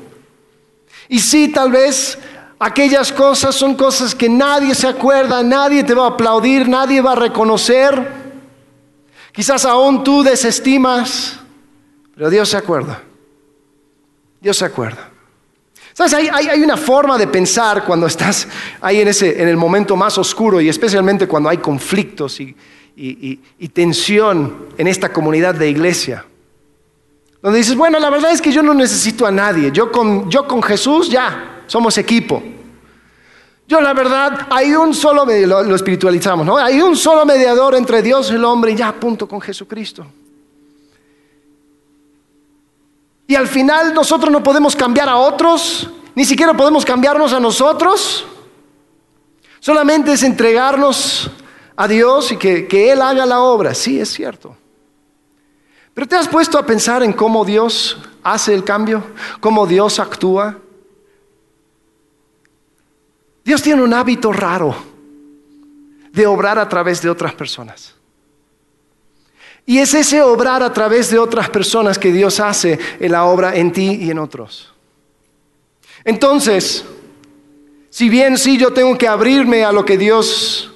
Y 1.07 1.19
sí, 1.19 1.47
tal 1.47 1.71
vez 1.71 2.17
aquellas 2.59 3.13
cosas 3.13 3.55
son 3.55 3.75
cosas 3.75 4.13
que 4.13 4.27
nadie 4.27 4.75
se 4.75 4.87
acuerda, 4.87 5.41
nadie 5.41 5.85
te 5.85 5.93
va 5.93 6.03
a 6.05 6.09
aplaudir, 6.09 6.67
nadie 6.67 6.99
va 6.99 7.13
a 7.13 7.15
reconocer. 7.15 8.26
Quizás 9.37 9.65
aún 9.65 10.03
tú 10.03 10.23
desestimas, 10.23 11.37
pero 12.15 12.27
Dios 12.27 12.49
se 12.49 12.57
acuerda. 12.57 13.03
Dios 14.41 14.57
se 14.57 14.65
acuerda. 14.65 15.11
¿Sabes? 15.93 16.11
Hay, 16.15 16.63
una 16.63 16.75
forma 16.75 17.19
de 17.19 17.27
pensar 17.27 17.85
cuando 17.85 18.07
estás 18.07 18.47
ahí 18.81 18.99
en, 18.99 19.09
ese, 19.09 19.39
en 19.39 19.47
el 19.47 19.55
momento 19.55 19.95
más 19.95 20.17
oscuro 20.17 20.59
y 20.59 20.69
especialmente 20.69 21.27
cuando 21.27 21.49
hay 21.49 21.59
conflictos 21.59 22.39
y, 22.39 22.55
tensión 23.73 24.69
en 24.75 24.87
esta 24.87 25.13
comunidad 25.13 25.53
de 25.53 25.69
iglesia. 25.69 26.25
Donde 27.39 27.59
dices, 27.59 27.75
bueno, 27.75 27.99
la 27.99 28.09
verdad 28.09 28.31
es 28.31 28.41
que 28.41 28.51
yo 28.51 28.63
no 28.63 28.73
necesito 28.73 29.27
a 29.27 29.29
nadie. 29.29 29.71
Yo 29.71 29.91
con, 29.91 30.31
yo 30.31 30.47
con 30.47 30.63
Jesús 30.63 31.11
ya 31.11 31.61
somos 31.67 31.95
equipo. 31.99 32.41
Yo 33.67 33.81
la 33.81 33.93
verdad, 33.93 34.47
hay 34.49 34.73
un 34.73 34.93
solo, 34.93 35.25
lo, 35.25 35.63
lo 35.63 35.75
espiritualizamos, 35.75 36.45
¿no? 36.45 36.57
Hay 36.57 36.79
un 36.79 36.95
solo 36.95 37.25
mediador 37.25 37.75
entre 37.75 38.01
Dios 38.01 38.31
y 38.31 38.35
el 38.35 38.45
hombre 38.45 38.71
y 38.71 38.75
ya, 38.75 38.93
punto, 38.93 39.27
con 39.27 39.41
Jesucristo. 39.41 40.05
Y 43.27 43.35
al 43.35 43.47
final 43.47 43.93
nosotros 43.93 44.31
no 44.31 44.41
podemos 44.41 44.73
cambiar 44.73 45.09
a 45.09 45.17
otros, 45.17 45.89
ni 46.15 46.23
siquiera 46.23 46.53
podemos 46.55 46.85
cambiarnos 46.85 47.33
a 47.33 47.41
nosotros. 47.41 48.25
Solamente 49.59 50.13
es 50.13 50.23
entregarnos 50.23 51.29
a 51.75 51.87
Dios 51.89 52.31
y 52.31 52.37
que, 52.37 52.67
que 52.67 52.91
Él 52.93 53.01
haga 53.01 53.25
la 53.25 53.41
obra. 53.41 53.73
Sí, 53.73 53.99
es 53.99 54.13
cierto. 54.13 54.55
Pero 55.93 56.07
te 56.07 56.15
has 56.15 56.29
puesto 56.29 56.57
a 56.57 56.65
pensar 56.65 57.03
en 57.03 57.11
cómo 57.11 57.43
Dios 57.43 57.97
hace 58.23 58.53
el 58.53 58.63
cambio, 58.63 59.03
cómo 59.41 59.67
Dios 59.67 59.99
actúa. 59.99 60.57
Dios 63.47 63.61
tiene 63.61 63.81
un 63.81 63.93
hábito 63.93 64.33
raro 64.33 64.75
de 66.11 66.27
obrar 66.27 66.59
a 66.59 66.67
través 66.67 67.01
de 67.01 67.09
otras 67.09 67.33
personas. 67.33 67.95
Y 69.65 69.77
es 69.77 69.93
ese 69.93 70.21
obrar 70.21 70.61
a 70.61 70.73
través 70.73 71.09
de 71.09 71.17
otras 71.17 71.49
personas 71.49 71.97
que 71.97 72.11
Dios 72.11 72.41
hace 72.41 72.77
en 72.99 73.13
la 73.13 73.23
obra 73.23 73.55
en 73.55 73.71
ti 73.71 73.99
y 74.01 74.11
en 74.11 74.19
otros. 74.19 74.73
Entonces, 76.03 76.83
si 77.89 78.09
bien 78.09 78.37
sí 78.37 78.57
yo 78.57 78.73
tengo 78.73 78.97
que 78.97 79.07
abrirme 79.07 79.63
a 79.63 79.71
lo 79.71 79.85
que 79.85 79.97
Dios 79.97 80.69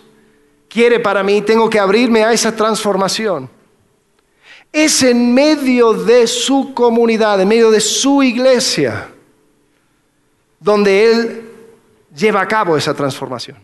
quiere 0.69 1.01
para 1.01 1.23
mí, 1.23 1.41
tengo 1.41 1.69
que 1.69 1.77
abrirme 1.77 2.23
a 2.23 2.31
esa 2.31 2.55
transformación. 2.55 3.49
Es 4.71 5.03
en 5.03 5.33
medio 5.33 5.91
de 5.91 6.25
su 6.25 6.73
comunidad, 6.73 7.41
en 7.41 7.49
medio 7.49 7.69
de 7.69 7.81
su 7.81 8.23
iglesia, 8.23 9.09
donde 10.61 11.11
Él 11.11 11.50
lleva 12.15 12.41
a 12.41 12.47
cabo 12.47 12.77
esa 12.77 12.93
transformación. 12.93 13.57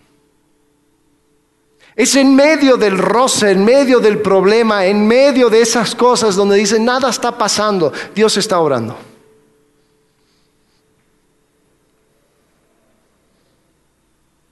Es 1.95 2.15
en 2.15 2.35
medio 2.35 2.77
del 2.77 2.97
roce, 2.97 3.51
en 3.51 3.65
medio 3.65 3.99
del 3.99 4.19
problema, 4.19 4.85
en 4.85 5.07
medio 5.07 5.49
de 5.49 5.61
esas 5.61 5.95
cosas 5.95 6.35
donde 6.35 6.55
dice, 6.55 6.79
nada 6.79 7.09
está 7.09 7.35
pasando, 7.35 7.91
Dios 8.13 8.37
está 8.37 8.59
orando. 8.59 8.95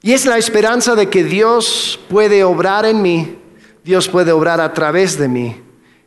Y 0.01 0.13
es 0.13 0.25
la 0.25 0.37
esperanza 0.37 0.95
de 0.95 1.09
que 1.09 1.23
Dios 1.23 1.99
puede 2.09 2.43
obrar 2.43 2.85
en 2.85 3.01
mí, 3.01 3.37
Dios 3.83 4.07
puede 4.07 4.31
obrar 4.31 4.59
a 4.59 4.73
través 4.73 5.17
de 5.17 5.27
mí 5.27 5.61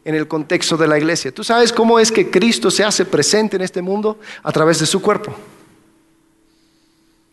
en 0.05 0.15
el 0.15 0.27
contexto 0.27 0.77
de 0.77 0.89
la 0.89 0.99
iglesia. 0.99 1.33
¿Tú 1.33 1.45
sabes 1.45 1.73
cómo 1.73 2.01
es 2.01 2.11
que 2.11 2.31
Cristo 2.31 2.71
se 2.71 2.83
hace 2.83 3.05
presente 3.05 3.57
en 3.57 3.63
este 3.63 3.83
mundo? 3.83 4.19
A 4.43 4.51
través 4.51 4.81
de 4.81 4.87
su 4.87 5.01
cuerpo. 5.01 5.35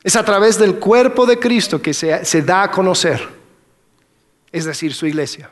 Es 0.06 0.16
a 0.16 0.24
través 0.24 0.60
del 0.60 0.76
cuerpo 0.76 1.26
de 1.26 1.40
Cristo 1.40 1.82
que 1.82 1.92
se, 1.92 2.42
da 2.44 2.62
a 2.62 2.72
conocer, 2.72 3.28
es 4.52 4.64
decir, 4.64 4.94
su 4.94 5.08
iglesia. 5.08 5.50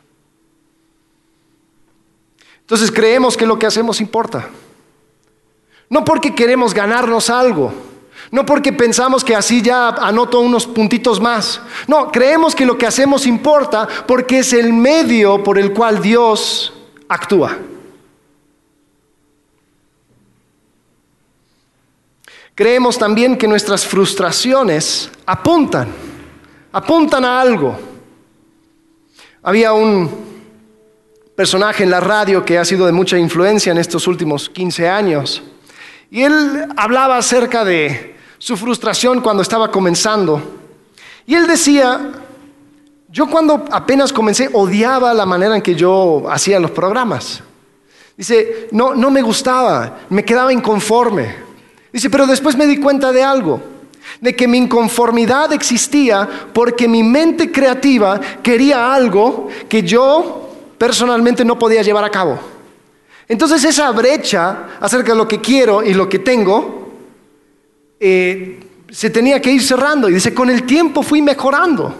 Entonces 2.60 2.92
creemos 2.92 3.36
que 3.36 3.48
lo 3.48 3.58
que 3.58 3.66
hacemos 3.66 4.00
importa. 4.00 4.48
No 5.90 6.06
porque 6.06 6.36
queremos 6.36 6.72
ganarnos 6.72 7.32
algo, 7.32 7.74
no 8.30 8.46
porque 8.46 8.72
pensamos 8.72 9.24
que 9.24 9.36
así 9.36 9.64
ya 9.64 9.90
anoto 9.90 10.40
unos 10.40 10.68
puntitos 10.68 11.20
más. 11.20 11.60
No, 11.88 12.12
creemos 12.12 12.54
que 12.54 12.68
lo 12.68 12.78
que 12.78 12.86
hacemos 12.86 13.26
importa 13.26 13.88
porque 14.06 14.38
es 14.38 14.54
el 14.54 14.72
medio 14.72 15.44
por 15.44 15.58
el 15.58 15.74
cual 15.74 16.00
Dios 16.00 16.72
actúa. 17.10 17.58
Creemos 22.56 23.00
también 23.00 23.36
que 23.36 23.48
nuestras 23.48 23.84
frustraciones 23.84 25.10
apuntan, 25.26 25.88
apuntan 26.72 27.26
a 27.26 27.42
algo. 27.42 27.80
Había 29.42 29.74
un 29.74 30.08
personaje 31.36 31.84
en 31.84 31.90
la 31.90 32.00
radio 32.00 32.46
que 32.46 32.60
ha 32.60 32.66
sido 32.66 32.86
de 32.86 32.92
mucha 32.92 33.18
influencia 33.18 33.72
en 33.72 33.80
estos 33.80 34.08
últimos 34.08 34.52
15 34.52 34.88
años. 34.88 35.42
Y 36.12 36.22
él 36.22 36.68
hablaba 36.78 37.18
acerca 37.18 37.66
de 37.66 38.16
su 38.38 38.56
frustración 38.56 39.22
cuando 39.22 39.42
estaba 39.42 39.72
comenzando. 39.72 40.60
Y 41.26 41.34
él 41.34 41.48
decía, 41.48 42.12
yo 43.10 43.26
cuando 43.32 43.66
apenas 43.72 44.14
comencé 44.14 44.48
odiaba 44.54 45.12
la 45.16 45.26
manera 45.26 45.56
en 45.56 45.64
que 45.64 45.74
yo 45.74 46.26
hacía 46.30 46.60
los 46.60 46.70
programas. 46.70 47.42
Dice, 48.16 48.68
no, 48.72 48.94
no 48.94 49.10
me 49.10 49.24
gustaba, 49.24 50.02
me 50.10 50.24
quedaba 50.24 50.54
inconforme. 50.54 51.53
Dice, 51.94 52.10
pero 52.10 52.26
después 52.26 52.58
me 52.58 52.66
di 52.66 52.78
cuenta 52.78 53.12
de 53.12 53.24
algo, 53.24 53.62
de 54.20 54.36
que 54.36 54.48
mi 54.48 54.58
inconformidad 54.58 55.54
existía 55.54 56.28
porque 56.52 56.88
mi 56.88 57.04
mente 57.04 57.52
creativa 57.52 58.20
quería 58.42 58.94
algo 58.94 59.48
que 59.70 59.84
yo 59.84 60.50
personalmente 60.78 61.46
no 61.46 61.58
podía 61.58 61.84
llevar 61.84 62.04
a 62.04 62.10
cabo. 62.10 62.40
Entonces 63.28 63.64
esa 63.64 63.90
brecha 63.92 64.70
acerca 64.82 65.14
de 65.14 65.18
lo 65.18 65.28
que 65.28 65.40
quiero 65.40 65.84
y 65.84 65.94
lo 65.94 66.10
que 66.10 66.20
tengo 66.20 66.92
eh, 68.00 68.60
se 68.90 69.10
tenía 69.10 69.42
que 69.42 69.52
ir 69.52 69.64
cerrando. 69.64 70.10
Y 70.10 70.14
dice, 70.14 70.34
con 70.34 70.50
el 70.50 70.64
tiempo 70.64 71.04
fui 71.04 71.22
mejorando, 71.22 71.96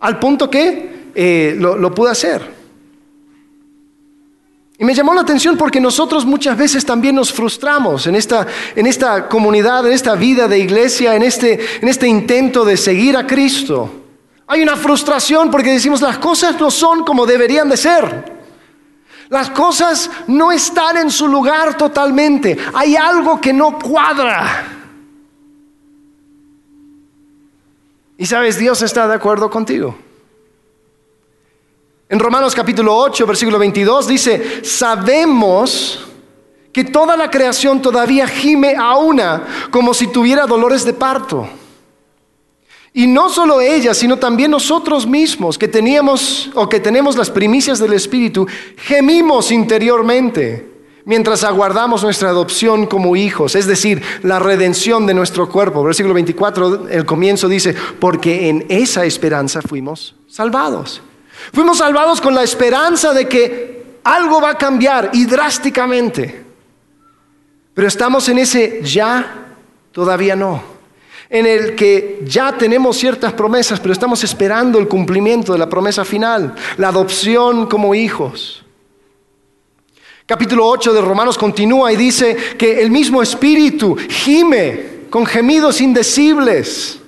al 0.00 0.18
punto 0.18 0.50
que 0.50 1.10
eh, 1.14 1.56
lo, 1.58 1.94
pude 1.94 2.10
hacer. 2.10 2.59
Y 4.80 4.84
me 4.86 4.94
llamó 4.94 5.12
la 5.12 5.20
atención 5.20 5.58
porque 5.58 5.78
nosotros 5.78 6.24
muchas 6.24 6.56
veces 6.56 6.86
también 6.86 7.14
nos 7.14 7.30
frustramos 7.30 8.06
en 8.06 8.16
esta, 8.16 8.46
en 8.74 8.86
esta 8.86 9.28
comunidad, 9.28 9.86
en 9.86 9.92
esta 9.92 10.14
vida 10.14 10.48
de 10.48 10.58
iglesia, 10.58 11.14
en 11.14 11.22
este, 11.22 11.60
en 11.82 11.86
este 11.86 12.08
intento 12.08 12.64
de 12.64 12.78
seguir 12.78 13.14
a 13.14 13.26
Cristo. 13.26 13.90
Hay 14.46 14.62
una 14.62 14.76
frustración 14.76 15.50
porque 15.50 15.70
decimos 15.70 16.00
las 16.00 16.16
cosas 16.16 16.58
no 16.58 16.70
son 16.70 17.04
como 17.04 17.26
deberían 17.26 17.68
de 17.68 17.76
ser. 17.76 18.40
Las 19.28 19.50
cosas 19.50 20.10
no 20.28 20.50
están 20.50 20.96
en 20.96 21.10
su 21.10 21.28
lugar 21.28 21.76
totalmente. 21.76 22.56
Hay 22.72 22.96
algo 22.96 23.38
que 23.38 23.52
no 23.52 23.78
cuadra. 23.78 24.66
Y 28.16 28.24
sabes, 28.24 28.58
Dios 28.58 28.80
está 28.80 29.06
de 29.06 29.14
acuerdo 29.14 29.50
contigo. 29.50 29.94
En 32.10 32.18
Romanos 32.18 32.56
capítulo 32.56 32.96
8, 32.96 33.24
versículo 33.24 33.56
22 33.56 34.08
dice, 34.08 34.64
sabemos 34.64 36.04
que 36.72 36.82
toda 36.82 37.16
la 37.16 37.30
creación 37.30 37.80
todavía 37.80 38.26
gime 38.26 38.74
a 38.76 38.96
una 38.96 39.68
como 39.70 39.94
si 39.94 40.08
tuviera 40.08 40.44
dolores 40.44 40.84
de 40.84 40.92
parto. 40.92 41.48
Y 42.92 43.06
no 43.06 43.28
solo 43.28 43.60
ella, 43.60 43.94
sino 43.94 44.16
también 44.16 44.50
nosotros 44.50 45.06
mismos 45.06 45.56
que 45.56 45.68
teníamos 45.68 46.50
o 46.56 46.68
que 46.68 46.80
tenemos 46.80 47.14
las 47.14 47.30
primicias 47.30 47.78
del 47.78 47.92
Espíritu, 47.92 48.44
gemimos 48.76 49.52
interiormente 49.52 50.68
mientras 51.04 51.44
aguardamos 51.44 52.02
nuestra 52.02 52.30
adopción 52.30 52.86
como 52.86 53.14
hijos, 53.14 53.54
es 53.54 53.68
decir, 53.68 54.02
la 54.24 54.40
redención 54.40 55.06
de 55.06 55.14
nuestro 55.14 55.48
cuerpo. 55.48 55.84
Versículo 55.84 56.14
24, 56.14 56.88
el 56.88 57.06
comienzo 57.06 57.46
dice, 57.48 57.72
porque 58.00 58.48
en 58.48 58.66
esa 58.68 59.04
esperanza 59.04 59.62
fuimos 59.62 60.16
salvados. 60.26 61.02
Fuimos 61.52 61.78
salvados 61.78 62.20
con 62.20 62.34
la 62.34 62.42
esperanza 62.42 63.12
de 63.12 63.28
que 63.28 63.98
algo 64.04 64.40
va 64.40 64.50
a 64.50 64.58
cambiar 64.58 65.10
y 65.12 65.24
drásticamente. 65.26 66.44
Pero 67.74 67.88
estamos 67.88 68.28
en 68.28 68.38
ese 68.38 68.80
ya, 68.82 69.54
todavía 69.92 70.36
no. 70.36 70.62
En 71.28 71.46
el 71.46 71.76
que 71.76 72.20
ya 72.24 72.56
tenemos 72.56 72.96
ciertas 72.96 73.32
promesas, 73.32 73.78
pero 73.78 73.92
estamos 73.92 74.24
esperando 74.24 74.78
el 74.78 74.88
cumplimiento 74.88 75.52
de 75.52 75.58
la 75.58 75.68
promesa 75.68 76.04
final, 76.04 76.54
la 76.76 76.88
adopción 76.88 77.66
como 77.66 77.94
hijos. 77.94 78.64
Capítulo 80.26 80.66
8 80.68 80.92
de 80.92 81.00
Romanos 81.00 81.36
continúa 81.36 81.92
y 81.92 81.96
dice 81.96 82.36
que 82.56 82.80
el 82.80 82.90
mismo 82.90 83.22
Espíritu 83.22 83.96
gime 84.08 85.00
con 85.10 85.26
gemidos 85.26 85.80
indecibles. 85.80 86.99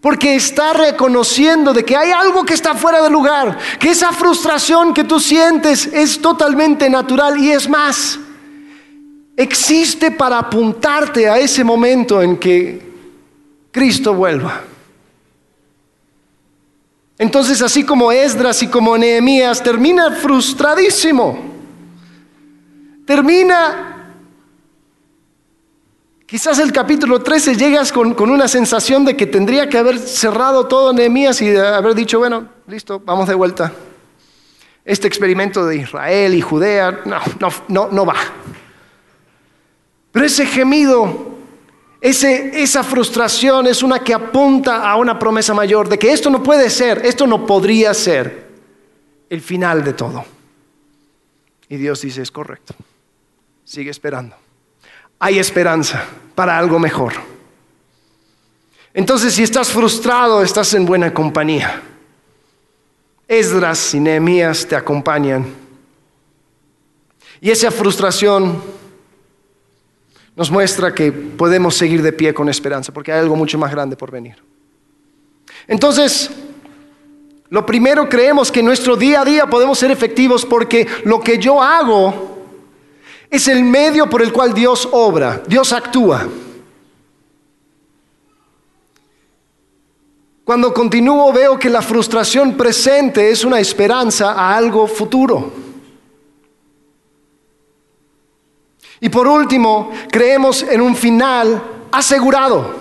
Porque 0.00 0.34
está 0.34 0.72
reconociendo 0.72 1.72
de 1.72 1.84
que 1.84 1.96
hay 1.96 2.10
algo 2.10 2.44
que 2.44 2.54
está 2.54 2.74
fuera 2.74 3.02
de 3.02 3.10
lugar, 3.10 3.58
que 3.78 3.90
esa 3.90 4.12
frustración 4.12 4.94
que 4.94 5.04
tú 5.04 5.20
sientes 5.20 5.86
es 5.86 6.20
totalmente 6.20 6.88
natural 6.88 7.38
y 7.38 7.52
es 7.52 7.68
más, 7.68 8.18
existe 9.36 10.10
para 10.10 10.38
apuntarte 10.38 11.28
a 11.28 11.38
ese 11.38 11.64
momento 11.64 12.22
en 12.22 12.38
que 12.38 12.90
Cristo 13.70 14.14
vuelva. 14.14 14.62
Entonces, 17.20 17.60
así 17.60 17.84
como 17.84 18.10
Esdras 18.10 18.62
y 18.62 18.68
como 18.68 18.96
Nehemías, 18.96 19.62
termina 19.62 20.10
frustradísimo. 20.12 21.38
Termina, 23.04 23.99
quizás 26.30 26.60
el 26.60 26.70
capítulo 26.70 27.20
13 27.20 27.56
llegas 27.56 27.90
con, 27.90 28.14
una 28.30 28.46
sensación 28.46 29.04
de 29.04 29.16
que 29.16 29.26
tendría 29.26 29.68
que 29.68 29.76
haber 29.76 29.98
cerrado 29.98 30.68
todo 30.68 30.92
Nehemías 30.92 31.42
y 31.42 31.56
haber 31.56 31.96
dicho, 31.96 32.20
bueno, 32.20 32.48
listo, 32.68 33.00
vamos 33.00 33.26
de 33.26 33.34
vuelta. 33.34 33.72
Este 34.84 35.08
experimento 35.08 35.66
de 35.66 35.76
Israel 35.78 36.32
y 36.34 36.40
Judea, 36.40 37.00
no, 37.04 37.18
no, 37.40 37.48
no, 37.66 37.88
no 37.88 38.06
va. 38.06 38.14
Pero 40.12 40.24
ese 40.24 40.46
gemido, 40.46 41.34
ese, 42.00 42.62
esa 42.62 42.84
frustración 42.84 43.66
es 43.66 43.82
una 43.82 43.98
que 43.98 44.14
apunta 44.14 44.88
a 44.88 44.94
una 44.96 45.18
promesa 45.18 45.52
mayor 45.52 45.88
de 45.88 45.98
que 45.98 46.12
esto 46.12 46.30
no 46.30 46.44
puede 46.44 46.70
ser, 46.70 47.04
esto 47.04 47.26
no 47.26 47.44
podría 47.44 47.92
ser 47.92 48.50
el 49.28 49.40
final 49.40 49.82
de 49.82 49.94
todo. 49.94 50.24
Y 51.68 51.76
Dios 51.76 52.00
dice, 52.00 52.22
es 52.22 52.30
correcto. 52.30 52.74
Sigue 53.64 53.90
esperando. 53.90 54.36
Hay 55.20 55.38
esperanza 55.38 56.04
para 56.34 56.58
algo 56.58 56.78
mejor. 56.78 57.12
Entonces, 58.92 59.34
si 59.34 59.42
estás 59.42 59.68
frustrado, 59.68 60.42
estás 60.42 60.74
en 60.74 60.84
buena 60.84 61.14
compañía. 61.14 61.82
Esdras 63.28 63.94
y 63.94 64.00
Nehemías 64.00 64.66
te 64.66 64.74
acompañan. 64.74 65.46
Y 67.40 67.50
esa 67.50 67.70
frustración 67.70 68.60
nos 70.34 70.50
muestra 70.50 70.94
que 70.94 71.12
podemos 71.12 71.76
seguir 71.76 72.02
de 72.02 72.12
pie 72.12 72.34
con 72.34 72.48
esperanza, 72.48 72.92
porque 72.92 73.12
hay 73.12 73.20
algo 73.20 73.36
mucho 73.36 73.58
más 73.58 73.70
grande 73.70 73.96
por 73.96 74.10
venir. 74.10 74.36
Entonces, 75.68 76.30
lo 77.50 77.66
primero 77.66 78.08
creemos 78.08 78.50
que 78.50 78.60
en 78.60 78.66
nuestro 78.66 78.96
día 78.96 79.20
a 79.20 79.24
día 79.24 79.46
podemos 79.46 79.78
ser 79.78 79.90
efectivos 79.90 80.46
porque 80.46 80.86
lo 81.04 81.20
que 81.20 81.38
yo 81.38 81.62
hago 81.62 82.39
es 83.30 83.46
el 83.48 83.62
medio 83.62 84.10
por 84.10 84.22
el 84.22 84.32
cual 84.32 84.52
Dios 84.52 84.88
obra, 84.90 85.42
Dios 85.46 85.72
actúa. 85.72 86.28
Cuando 90.44 90.74
continúo 90.74 91.32
veo 91.32 91.56
que 91.56 91.70
la 91.70 91.80
frustración 91.80 92.56
presente 92.56 93.30
es 93.30 93.44
una 93.44 93.60
esperanza 93.60 94.32
a 94.32 94.56
algo 94.56 94.88
futuro. 94.88 95.52
Y 98.98 99.08
por 99.08 99.28
último, 99.28 99.92
creemos 100.10 100.64
en 100.64 100.80
un 100.80 100.96
final 100.96 101.62
asegurado. 101.92 102.80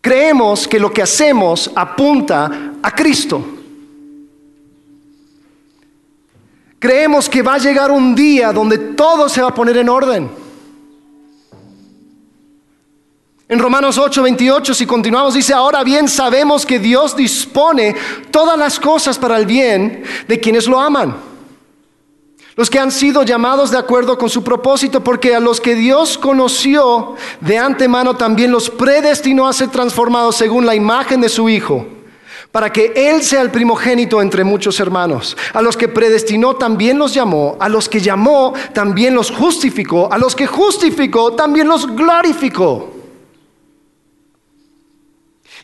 Creemos 0.00 0.66
que 0.66 0.80
lo 0.80 0.90
que 0.90 1.02
hacemos 1.02 1.70
apunta 1.74 2.72
a 2.82 2.90
Cristo. 2.92 3.57
Creemos 6.78 7.28
que 7.28 7.42
va 7.42 7.54
a 7.54 7.58
llegar 7.58 7.90
un 7.90 8.14
día 8.14 8.52
donde 8.52 8.78
todo 8.78 9.28
se 9.28 9.42
va 9.42 9.48
a 9.48 9.54
poner 9.54 9.76
en 9.78 9.88
orden. 9.88 10.30
En 13.48 13.58
Romanos 13.58 13.98
8, 13.98 14.22
28, 14.22 14.74
si 14.74 14.86
continuamos, 14.86 15.34
dice, 15.34 15.54
ahora 15.54 15.82
bien 15.82 16.06
sabemos 16.06 16.66
que 16.66 16.78
Dios 16.78 17.16
dispone 17.16 17.96
todas 18.30 18.58
las 18.58 18.78
cosas 18.78 19.18
para 19.18 19.38
el 19.38 19.46
bien 19.46 20.04
de 20.28 20.38
quienes 20.38 20.68
lo 20.68 20.78
aman. 20.78 21.16
Los 22.54 22.68
que 22.68 22.78
han 22.78 22.92
sido 22.92 23.22
llamados 23.22 23.70
de 23.70 23.78
acuerdo 23.78 24.18
con 24.18 24.28
su 24.28 24.44
propósito, 24.44 25.02
porque 25.02 25.34
a 25.34 25.40
los 25.40 25.60
que 25.60 25.74
Dios 25.74 26.18
conoció 26.18 27.16
de 27.40 27.56
antemano 27.56 28.16
también 28.16 28.52
los 28.52 28.68
predestinó 28.68 29.48
a 29.48 29.52
ser 29.52 29.68
transformados 29.70 30.36
según 30.36 30.66
la 30.66 30.74
imagen 30.74 31.20
de 31.20 31.28
su 31.28 31.48
Hijo 31.48 31.97
para 32.52 32.72
que 32.72 32.92
Él 32.94 33.22
sea 33.22 33.42
el 33.42 33.50
primogénito 33.50 34.22
entre 34.22 34.44
muchos 34.44 34.80
hermanos. 34.80 35.36
A 35.52 35.62
los 35.62 35.76
que 35.76 35.88
predestinó 35.88 36.56
también 36.56 36.98
los 36.98 37.12
llamó, 37.12 37.56
a 37.60 37.68
los 37.68 37.88
que 37.88 38.00
llamó 38.00 38.54
también 38.72 39.14
los 39.14 39.30
justificó, 39.30 40.12
a 40.12 40.18
los 40.18 40.34
que 40.34 40.46
justificó 40.46 41.34
también 41.34 41.68
los 41.68 41.86
glorificó. 41.94 42.94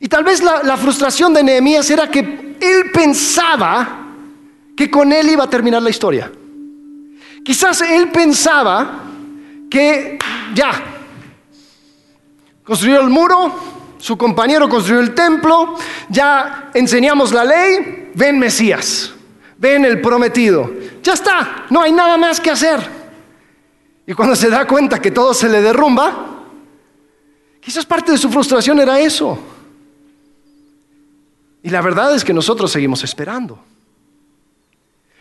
Y 0.00 0.08
tal 0.08 0.24
vez 0.24 0.42
la, 0.42 0.76
frustración 0.76 1.32
de 1.32 1.42
Nehemías 1.42 1.88
era 1.88 2.10
que 2.10 2.20
él 2.20 2.90
pensaba 2.92 4.06
que 4.76 4.90
con 4.90 5.12
él 5.12 5.30
iba 5.30 5.44
a 5.44 5.50
terminar 5.50 5.82
la 5.82 5.90
historia. 5.90 6.30
Quizás 7.44 7.80
él 7.82 8.10
pensaba 8.10 9.02
que 9.70 10.18
ya, 10.54 10.72
construyó 12.64 13.00
el 13.00 13.08
muro, 13.08 13.73
su 14.04 14.18
compañero 14.18 14.68
construyó 14.68 15.00
el 15.00 15.14
templo, 15.14 15.76
ya 16.10 16.70
enseñamos 16.74 17.32
la 17.32 17.42
ley, 17.42 18.10
ven 18.14 18.38
Mesías, 18.38 19.14
ven 19.56 19.86
el 19.86 20.02
prometido. 20.02 20.70
Ya 21.02 21.14
está, 21.14 21.64
no 21.70 21.80
hay 21.80 21.90
nada 21.90 22.18
más 22.18 22.38
que 22.38 22.50
hacer. 22.50 22.80
Y 24.06 24.12
cuando 24.12 24.36
se 24.36 24.50
da 24.50 24.66
cuenta 24.66 25.00
que 25.00 25.10
todo 25.10 25.32
se 25.32 25.48
le 25.48 25.62
derrumba, 25.62 26.42
quizás 27.60 27.86
parte 27.86 28.12
de 28.12 28.18
su 28.18 28.28
frustración 28.28 28.78
era 28.78 29.00
eso. 29.00 29.38
Y 31.62 31.70
la 31.70 31.80
verdad 31.80 32.14
es 32.14 32.22
que 32.22 32.34
nosotros 32.34 32.70
seguimos 32.70 33.02
esperando. 33.04 33.58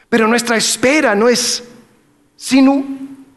Pero 0.09 0.27
nuestra 0.27 0.57
espera 0.57 1.15
no 1.15 1.29
es 1.29 1.63
sino 2.35 2.83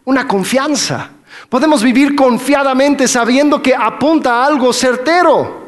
una 0.04 0.26
confianza. 0.26 1.11
Podemos 1.49 1.83
vivir 1.83 2.16
confiadamente 2.16 3.07
sabiendo 3.07 3.62
que 3.62 3.75
apunta 3.75 4.35
a 4.35 4.46
algo 4.46 4.72
certero. 4.72 5.66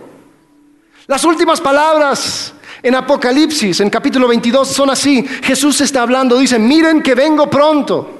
Las 1.06 1.24
últimas 1.24 1.60
palabras 1.60 2.52
en 2.82 2.94
Apocalipsis, 2.94 3.80
en 3.80 3.90
capítulo 3.90 4.28
22, 4.28 4.68
son 4.68 4.90
así. 4.90 5.24
Jesús 5.42 5.80
está 5.80 6.02
hablando, 6.02 6.38
dice, 6.38 6.58
miren 6.58 7.02
que 7.02 7.14
vengo 7.14 7.48
pronto. 7.48 8.18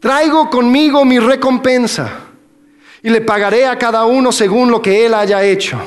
Traigo 0.00 0.48
conmigo 0.48 1.04
mi 1.04 1.18
recompensa 1.18 2.10
y 3.02 3.10
le 3.10 3.20
pagaré 3.20 3.66
a 3.66 3.76
cada 3.76 4.04
uno 4.04 4.32
según 4.32 4.70
lo 4.70 4.80
que 4.80 5.04
él 5.04 5.14
haya 5.14 5.42
hecho. 5.42 5.78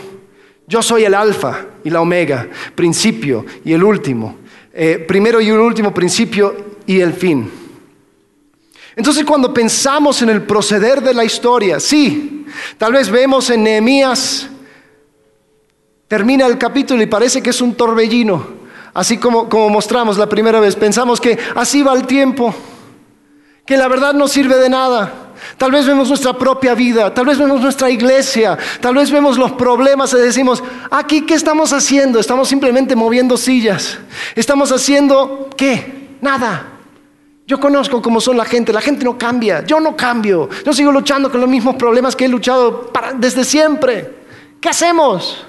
Yo 0.68 0.82
soy 0.82 1.04
el 1.04 1.14
alfa 1.14 1.66
y 1.84 1.90
la 1.90 2.02
omega, 2.02 2.48
principio 2.76 3.46
y 3.66 3.74
el 3.74 3.84
último, 3.84 4.38
eh, 4.74 5.04
primero 5.08 5.42
y 5.42 5.50
el 5.50 5.60
último 5.60 5.94
principio 5.94 6.56
y 6.86 7.00
el 7.00 7.14
fin. 7.14 7.63
Entonces 8.96 9.26
cuando 9.26 9.54
pensamos 9.54 10.22
en 10.22 10.30
el 10.30 10.44
proceder 10.44 11.02
de 11.02 11.14
la 11.14 11.24
historia, 11.24 11.80
sí, 11.80 12.46
tal 12.78 12.94
vez 12.94 13.10
vemos 13.10 13.50
en 13.50 13.64
Nehemías, 13.64 14.48
termina 16.08 16.46
el 16.46 16.58
capítulo 16.58 17.02
y 17.02 17.08
parece 17.08 17.42
que 17.42 17.50
es 17.50 17.62
un 17.62 17.74
torbellino, 17.74 18.46
así 18.94 19.18
como, 19.18 19.50
como 19.50 19.70
mostramos 19.70 20.18
la 20.18 20.30
primera 20.30 20.60
vez, 20.60 20.76
pensamos 20.76 21.20
que 21.20 21.38
así 21.56 21.82
va 21.82 21.94
el 21.94 22.06
tiempo, 22.06 22.54
que 23.66 23.78
la 23.78 23.88
verdad 23.88 24.14
no 24.14 24.28
sirve 24.28 24.58
de 24.58 24.70
nada, 24.70 25.24
Tal 25.58 25.72
vez 25.72 25.86
vemos 25.86 26.10
nuestra 26.10 26.34
propia 26.34 26.74
vida, 26.74 27.14
tal 27.14 27.26
vez 27.26 27.38
vemos 27.38 27.62
nuestra 27.62 27.90
iglesia, 27.90 28.58
tal 28.80 28.96
vez 28.96 29.12
vemos 29.12 29.38
los 29.38 29.52
problemas 29.54 30.14
y 30.14 30.18
decimos, 30.18 30.64
aquí, 30.90 31.26
¿qué 31.26 31.36
estamos 31.36 31.74
haciendo? 31.74 32.20
Estamos 32.20 32.48
simplemente 32.48 32.96
moviendo 32.96 33.38
sillas. 33.38 33.98
Estamos 34.36 34.72
haciendo, 34.72 35.50
¿qué? 35.56 36.18
Nada. 36.22 36.73
Yo 37.46 37.60
conozco 37.60 38.02
cómo 38.02 38.22
son 38.22 38.38
la 38.38 38.46
gente, 38.46 38.72
la 38.72 38.82
gente 38.82 39.04
no 39.04 39.18
cambia, 39.18 39.66
yo 39.66 39.80
no 39.80 39.98
cambio, 39.98 40.50
yo 40.66 40.74
sigo 40.74 40.92
luchando 40.92 41.30
con 41.30 41.42
los 41.42 41.50
mismos 41.50 41.76
problemas 41.76 42.16
que 42.16 42.26
he 42.26 42.30
luchado 42.30 42.92
desde 43.18 43.44
siempre. 43.44 44.14
¿Qué 44.62 44.70
hacemos? 44.70 45.46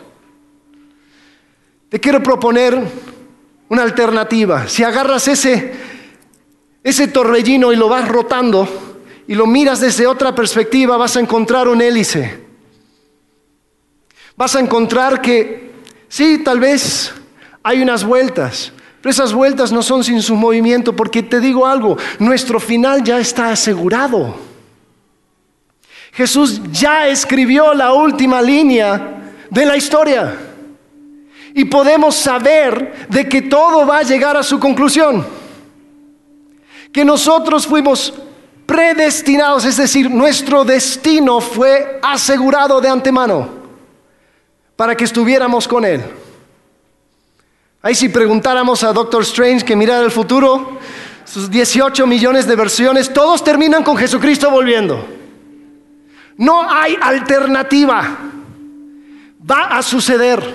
Te 1.89 2.01
quiero 2.01 2.21
proponer 2.21 2.77
una 3.69 3.83
alternativa. 3.83 4.67
Si 4.67 4.83
agarras 4.83 5.29
ese, 5.29 5.73
ese 6.83 7.09
torbellino 7.09 7.73
y 7.73 7.77
lo 7.77 7.89
vas 7.89 8.09
rotando, 8.09 8.69
y 9.27 9.35
lo 9.35 9.47
miras 9.47 9.81
desde 9.81 10.07
otra 10.07 10.35
perspectiva, 10.35 10.97
vas 10.97 11.17
a 11.17 11.21
encontrar 11.21 11.69
un 11.69 11.81
hélice. 11.81 12.43
Vas 14.37 14.57
a 14.57 14.61
encontrar 14.61 15.21
que 15.21 15.71
sí, 16.09 16.43
tal 16.45 16.61
vez 16.61 17.13
hay 17.63 17.81
unas 17.81 18.05
vueltas, 18.05 18.73
pero 19.05 19.11
esas 19.11 19.35
vueltas 19.35 19.71
no 19.71 19.83
son 19.83 20.03
sin 20.03 20.23
su 20.23 20.35
movimiento, 20.35 20.97
porque 20.97 21.23
te 21.23 21.39
digo 21.39 21.67
algo, 21.67 21.99
nuestro 22.19 22.59
final 22.59 23.05
ya 23.05 23.19
está 23.19 23.51
asegurado. 23.51 24.35
Jesús 26.11 26.63
ya 26.73 27.07
escribió 27.09 27.75
la 27.75 27.93
última 27.93 28.41
línea 28.41 29.35
de 29.51 29.67
la 29.67 29.77
historia 29.77 30.35
y 31.53 31.67
podemos 31.67 32.15
saber 32.15 33.07
de 33.11 33.29
que 33.29 33.43
todo 33.43 33.87
va 33.87 33.99
a 33.99 34.03
llegar 34.05 34.39
a 34.39 34.43
su 34.43 34.59
conclusión. 34.59 35.27
Que 36.91 37.05
nosotros 37.05 37.67
fuimos 37.67 38.15
predestinados, 38.65 39.67
es 39.67 39.77
decir, 39.77 40.11
nuestro 40.11 40.65
destino 40.65 41.43
fue 41.43 42.01
asegurado 42.03 42.81
de 42.81 42.89
antemano 42.89 43.51
para 44.77 44.97
que 44.97 45.05
estuviéramos 45.05 45.69
con 45.69 45.85
Él. 45.85 46.24
Ahí 47.85 47.95
si 47.95 48.09
preguntáramos 48.09 48.83
a 48.83 48.95
Doctor 48.95 49.25
Strange 49.25 49.63
que 49.63 49.77
mirara 49.77 50.03
el 50.03 50.11
futuro, 50.11 50.79
sus 51.27 51.51
18 51.51 52.07
millones 52.07 52.47
de 52.47 52.57
versiones, 52.57 53.13
todos 53.13 53.45
terminan 53.45 53.85
con 53.85 53.99
Jesucristo 53.99 54.51
volviendo. 54.51 55.07
No 56.39 56.63
hay 56.63 56.97
alternativa. 56.99 58.17
Va 59.51 59.65
a 59.65 59.83
suceder. 59.83 60.55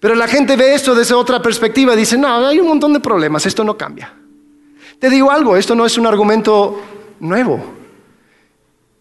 Pero 0.00 0.14
la 0.14 0.26
gente 0.26 0.56
ve 0.56 0.72
esto 0.72 0.94
desde 0.94 1.12
otra 1.12 1.42
perspectiva 1.42 1.94
dice, 1.94 2.16
no, 2.16 2.46
hay 2.46 2.58
un 2.58 2.68
montón 2.68 2.94
de 2.94 3.00
problemas, 3.00 3.44
esto 3.44 3.62
no 3.62 3.76
cambia. 3.76 4.10
Te 4.98 5.10
digo 5.10 5.30
algo, 5.30 5.54
esto 5.58 5.74
no 5.74 5.84
es 5.84 5.98
un 5.98 6.06
argumento 6.06 6.80
nuevo. 7.20 7.83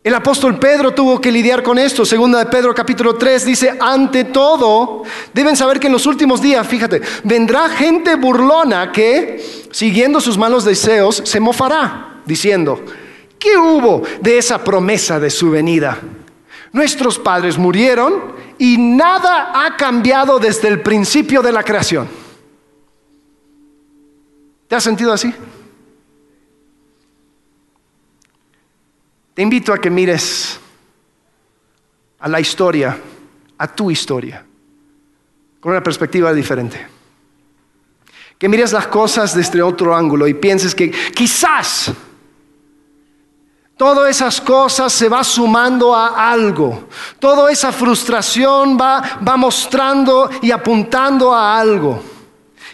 El 0.03 0.13
apóstol 0.15 0.59
Pedro 0.59 0.93
tuvo 0.93 1.21
que 1.21 1.31
lidiar 1.31 1.63
con 1.63 1.79
esto. 1.79 2.05
Segunda 2.05 2.39
de 2.39 2.47
Pedro 2.47 2.75
capítulo 2.75 3.15
3 3.15 3.45
dice, 3.45 3.77
ante 3.79 4.25
todo, 4.25 5.03
deben 5.33 5.55
saber 5.55 5.79
que 5.79 5.87
en 5.87 5.93
los 5.93 6.05
últimos 6.05 6.41
días, 6.41 6.67
fíjate, 6.67 7.01
vendrá 7.23 7.69
gente 7.69 8.15
burlona 8.15 8.91
que, 8.91 9.41
siguiendo 9.71 10.19
sus 10.19 10.37
malos 10.37 10.65
deseos, 10.65 11.21
se 11.23 11.39
mofará, 11.39 12.21
diciendo, 12.25 12.83
¿qué 13.39 13.55
hubo 13.55 14.03
de 14.19 14.39
esa 14.39 14.61
promesa 14.61 15.21
de 15.21 15.29
su 15.29 15.51
venida? 15.51 15.97
Nuestros 16.73 17.17
padres 17.17 17.57
murieron 17.57 18.33
y 18.57 18.77
nada 18.77 19.53
ha 19.63 19.77
cambiado 19.77 20.37
desde 20.37 20.67
el 20.67 20.81
principio 20.81 21.41
de 21.41 21.53
la 21.53 21.63
creación. 21.63 22.09
¿Te 24.67 24.75
has 24.75 24.83
sentido 24.83 25.13
así? 25.13 25.33
Te 29.33 29.41
invito 29.41 29.73
a 29.73 29.77
que 29.79 29.89
mires 29.89 30.59
a 32.19 32.27
la 32.27 32.39
historia 32.39 32.97
a 33.57 33.67
tu 33.67 33.89
historia 33.89 34.45
con 35.59 35.71
una 35.71 35.81
perspectiva 35.81 36.33
diferente. 36.33 36.87
Que 38.37 38.49
mires 38.49 38.73
las 38.73 38.87
cosas 38.87 39.35
desde 39.35 39.61
otro 39.61 39.95
ángulo 39.95 40.27
y 40.27 40.33
pienses 40.33 40.75
que 40.75 40.91
quizás 40.91 41.93
Todas 43.75 44.09
esas 44.09 44.39
cosas 44.39 44.93
se 44.93 45.09
va 45.09 45.23
sumando 45.23 45.95
a 45.95 46.31
algo. 46.31 46.87
Toda 47.19 47.51
esa 47.51 47.71
frustración 47.71 48.77
va, 48.79 49.19
va 49.27 49.35
mostrando 49.35 50.29
y 50.41 50.51
apuntando 50.51 51.33
a 51.33 51.59
algo. 51.59 52.12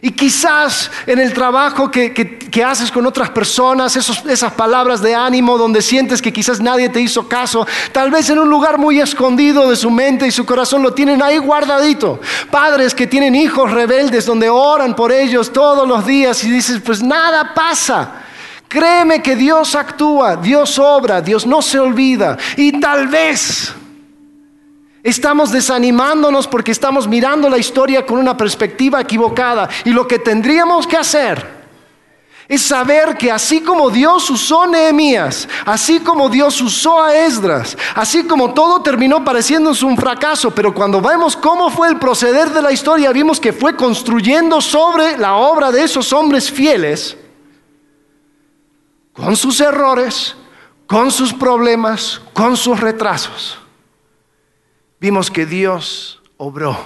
Y 0.01 0.11
quizás 0.11 0.89
en 1.07 1.19
el 1.19 1.33
trabajo 1.33 1.91
que, 1.91 2.13
que, 2.13 2.63
haces 2.63 2.89
con 2.89 3.05
otras 3.05 3.29
personas, 3.31 3.97
esas 3.97 4.53
palabras 4.53 5.01
de 5.01 5.13
ánimo 5.13 5.57
donde 5.57 5.81
sientes 5.81 6.21
que 6.21 6.31
quizás 6.31 6.61
nadie 6.61 6.87
te 6.87 7.01
hizo 7.01 7.27
caso, 7.27 7.67
tal 7.91 8.09
vez 8.09 8.29
en 8.29 8.39
un 8.39 8.49
lugar 8.49 8.77
muy 8.77 9.01
escondido 9.01 9.69
de 9.69 9.75
su 9.75 9.91
mente 9.91 10.25
y 10.25 10.31
su 10.31 10.45
corazón 10.45 10.83
lo 10.83 10.93
tienen 10.93 11.21
ahí 11.21 11.37
guardadito. 11.37 12.21
Padres 12.49 12.95
que 12.95 13.07
tienen 13.07 13.35
hijos 13.35 13.71
rebeldes 13.71 14.25
donde 14.25 14.49
oran 14.49 14.95
por 14.95 15.11
ellos 15.11 15.51
todos 15.51 15.85
los 15.85 16.05
días 16.05 16.43
y 16.45 16.49
dices, 16.49 16.81
pues 16.83 17.03
nada 17.03 17.53
pasa. 17.53 18.23
Créeme 18.69 19.21
que 19.21 19.35
Dios 19.35 19.75
actúa, 19.75 20.37
Dios 20.37 20.79
obra, 20.79 21.21
Dios 21.21 21.45
no 21.45 21.61
se 21.61 21.77
olvida. 21.77 22.37
Y 22.55 22.79
tal 22.79 23.07
vez 23.07 23.73
estamos 25.03 25.51
desanimándonos 25.51 26.47
porque 26.47 26.71
estamos 26.71 27.07
mirando 27.07 27.49
la 27.49 27.57
historia 27.57 28.05
con 28.05 28.17
una 28.17 28.35
perspectiva 28.35 29.01
equivocada. 29.01 29.69
Y 29.85 29.91
lo 29.91 30.07
que 30.07 30.19
tendríamos 30.19 30.87
que 30.87 30.97
hacer 30.97 31.59
es 32.49 32.63
saber 32.63 33.15
que 33.15 33.31
así 33.31 33.61
como 33.61 33.91
Dios 33.91 34.27
usó 34.31 34.65
Nehemías, 34.65 35.47
así 35.67 35.99
como 35.99 36.29
Dios 36.29 36.59
usó 36.59 36.99
a 36.99 37.15
Esdras, 37.15 37.77
así 37.93 38.23
como 38.23 38.55
todo 38.55 38.81
terminó 38.81 39.23
pareciéndose 39.23 39.85
un 39.85 39.95
fracaso, 39.95 40.49
pero 40.49 40.73
cuando 40.73 40.99
vemos 40.99 41.37
cómo 41.37 41.69
fue 41.69 41.89
el 41.89 41.99
proceder 41.99 42.49
de 42.49 42.63
la 42.63 42.71
historia, 42.71 43.11
vimos 43.11 43.39
que 43.39 43.53
fue 43.53 43.75
construyendo 43.75 44.61
sobre 44.61 45.15
la 45.19 45.35
obra 45.35 45.71
de 45.71 45.83
esos 45.83 46.11
hombres 46.11 46.49
fieles 46.49 47.15
con 49.13 49.35
sus 49.35 49.61
errores, 49.61 50.35
con 50.87 51.11
sus 51.11 51.31
problemas, 51.31 52.19
con 52.33 52.57
sus 52.57 52.79
retrasos, 52.79 53.58
vimos 54.99 55.31
que 55.31 55.45
Dios 55.45 56.21
obró 56.37 56.77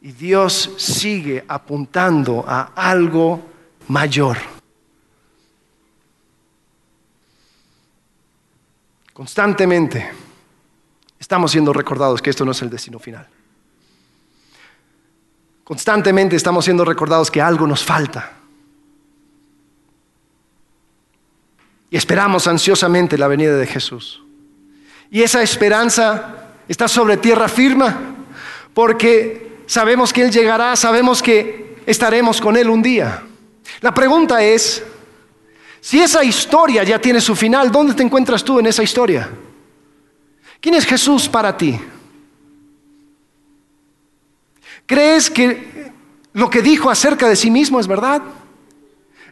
y 0.00 0.12
Dios 0.12 0.70
sigue 0.76 1.44
apuntando 1.48 2.44
a 2.46 2.72
algo 2.74 3.42
mayor. 3.88 4.36
Constantemente 9.12 10.10
estamos 11.18 11.50
siendo 11.50 11.72
recordados 11.72 12.22
que 12.22 12.30
esto 12.30 12.44
no 12.44 12.52
es 12.52 12.62
el 12.62 12.70
destino 12.70 12.98
final. 12.98 13.26
Constantemente 15.64 16.36
estamos 16.36 16.64
siendo 16.64 16.84
recordados 16.84 17.30
que 17.30 17.42
algo 17.42 17.66
nos 17.66 17.84
falta 17.84 18.38
Y 21.90 21.96
esperamos 21.96 22.46
ansiosamente 22.46 23.16
la 23.16 23.28
venida 23.28 23.56
de 23.56 23.66
Jesús. 23.66 24.22
Y 25.10 25.22
esa 25.22 25.42
esperanza 25.42 26.47
está 26.68 26.86
sobre 26.86 27.16
tierra 27.16 27.48
firma, 27.48 27.98
porque 28.74 29.62
sabemos 29.66 30.12
que 30.12 30.22
Él 30.22 30.30
llegará, 30.30 30.76
sabemos 30.76 31.22
que 31.22 31.78
estaremos 31.86 32.40
con 32.40 32.56
Él 32.56 32.68
un 32.68 32.82
día. 32.82 33.22
La 33.80 33.92
pregunta 33.92 34.42
es, 34.42 34.84
si 35.80 36.00
esa 36.00 36.22
historia 36.22 36.84
ya 36.84 37.00
tiene 37.00 37.20
su 37.20 37.34
final, 37.34 37.72
¿dónde 37.72 37.94
te 37.94 38.02
encuentras 38.02 38.44
tú 38.44 38.58
en 38.58 38.66
esa 38.66 38.82
historia? 38.82 39.28
¿Quién 40.60 40.74
es 40.74 40.84
Jesús 40.84 41.28
para 41.28 41.56
ti? 41.56 41.78
¿Crees 44.86 45.30
que 45.30 45.92
lo 46.32 46.50
que 46.50 46.62
dijo 46.62 46.90
acerca 46.90 47.28
de 47.28 47.36
sí 47.36 47.50
mismo 47.50 47.78
es 47.78 47.86
verdad? 47.86 48.22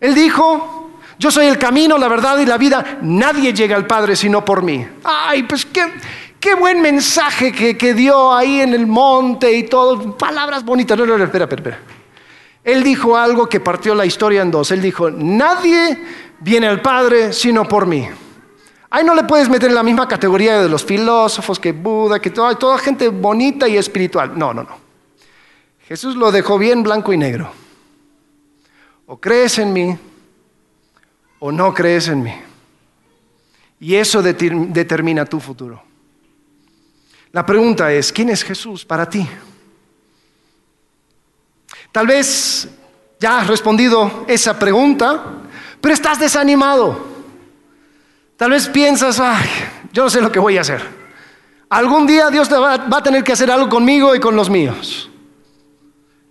Él 0.00 0.14
dijo, 0.14 0.90
yo 1.18 1.30
soy 1.30 1.46
el 1.46 1.58
camino, 1.58 1.96
la 1.98 2.08
verdad 2.08 2.38
y 2.38 2.46
la 2.46 2.58
vida. 2.58 2.98
Nadie 3.02 3.52
llega 3.52 3.74
al 3.74 3.86
Padre 3.86 4.14
sino 4.16 4.44
por 4.44 4.62
mí. 4.62 4.86
Ay, 5.02 5.44
pues 5.44 5.64
qué, 5.64 5.82
qué 6.40 6.54
buen 6.54 6.80
mensaje 6.80 7.52
que, 7.52 7.76
que, 7.76 7.94
dio 7.94 8.32
ahí 8.32 8.60
en 8.60 8.74
el 8.74 8.86
monte 8.86 9.52
y 9.52 9.64
todo. 9.64 10.16
Palabras 10.16 10.64
bonitas. 10.64 10.96
No, 10.98 11.06
no, 11.06 11.18
no, 11.18 11.24
espera, 11.24 11.44
espera, 11.44 11.60
espera. 11.60 11.96
Él 12.66 12.82
dijo 12.82 13.16
algo 13.16 13.48
que 13.48 13.60
partió 13.60 13.94
la 13.94 14.04
historia 14.04 14.42
en 14.42 14.50
dos. 14.50 14.72
Él 14.72 14.82
dijo, 14.82 15.08
nadie 15.10 15.98
viene 16.40 16.66
al 16.66 16.82
Padre 16.82 17.32
sino 17.32 17.66
por 17.66 17.86
mí. 17.86 18.08
Ahí 18.90 19.04
no 19.04 19.14
le 19.14 19.24
puedes 19.24 19.48
meter 19.48 19.68
en 19.68 19.74
la 19.74 19.82
misma 19.82 20.08
categoría 20.08 20.60
de 20.60 20.68
los 20.68 20.84
filósofos 20.84 21.58
que 21.58 21.72
Buda, 21.72 22.18
que 22.20 22.30
toda, 22.30 22.56
toda 22.56 22.78
gente 22.78 23.08
bonita 23.08 23.68
y 23.68 23.76
espiritual. 23.76 24.36
No, 24.36 24.52
no, 24.52 24.62
no. 24.64 24.78
Jesús 25.86 26.16
lo 26.16 26.32
dejó 26.32 26.58
bien 26.58 26.82
blanco 26.82 27.12
y 27.12 27.16
negro. 27.16 27.50
O 29.06 29.18
crees 29.18 29.58
en 29.58 29.72
mí 29.72 29.96
o 31.38 31.52
no 31.52 31.72
crees 31.72 32.08
en 32.08 32.22
mí. 32.22 32.34
Y 33.78 33.94
eso 33.94 34.22
determina 34.22 35.24
tu 35.24 35.38
futuro. 35.38 35.85
La 37.36 37.44
pregunta 37.44 37.92
es, 37.92 38.10
¿quién 38.14 38.30
es 38.30 38.42
Jesús 38.42 38.82
para 38.82 39.06
ti? 39.06 39.28
Tal 41.92 42.06
vez 42.06 42.66
ya 43.20 43.40
has 43.40 43.46
respondido 43.46 44.24
esa 44.26 44.58
pregunta, 44.58 45.22
pero 45.78 45.92
estás 45.92 46.18
desanimado. 46.18 46.98
Tal 48.38 48.52
vez 48.52 48.70
piensas, 48.70 49.20
ay, 49.20 49.46
yo 49.92 50.04
no 50.04 50.08
sé 50.08 50.22
lo 50.22 50.32
que 50.32 50.38
voy 50.38 50.56
a 50.56 50.62
hacer. 50.62 50.80
Algún 51.68 52.06
día 52.06 52.30
Dios 52.30 52.50
va, 52.50 52.72
a 52.72 53.02
tener 53.02 53.22
que 53.22 53.32
hacer 53.32 53.50
algo 53.50 53.68
conmigo 53.68 54.14
y 54.14 54.18
con 54.18 54.34
los 54.34 54.48
míos. 54.48 55.10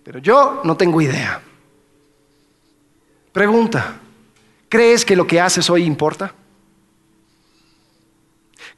Pero 0.02 0.18
yo 0.18 0.60
no 0.64 0.76
tengo 0.76 1.00
idea. 1.00 1.40
Pregunta, 3.30 4.00
¿Crees 4.68 5.04
que 5.04 5.14
lo 5.14 5.24
que 5.24 5.40
haces 5.40 5.70
hoy 5.70 5.84
importa? 5.84 6.34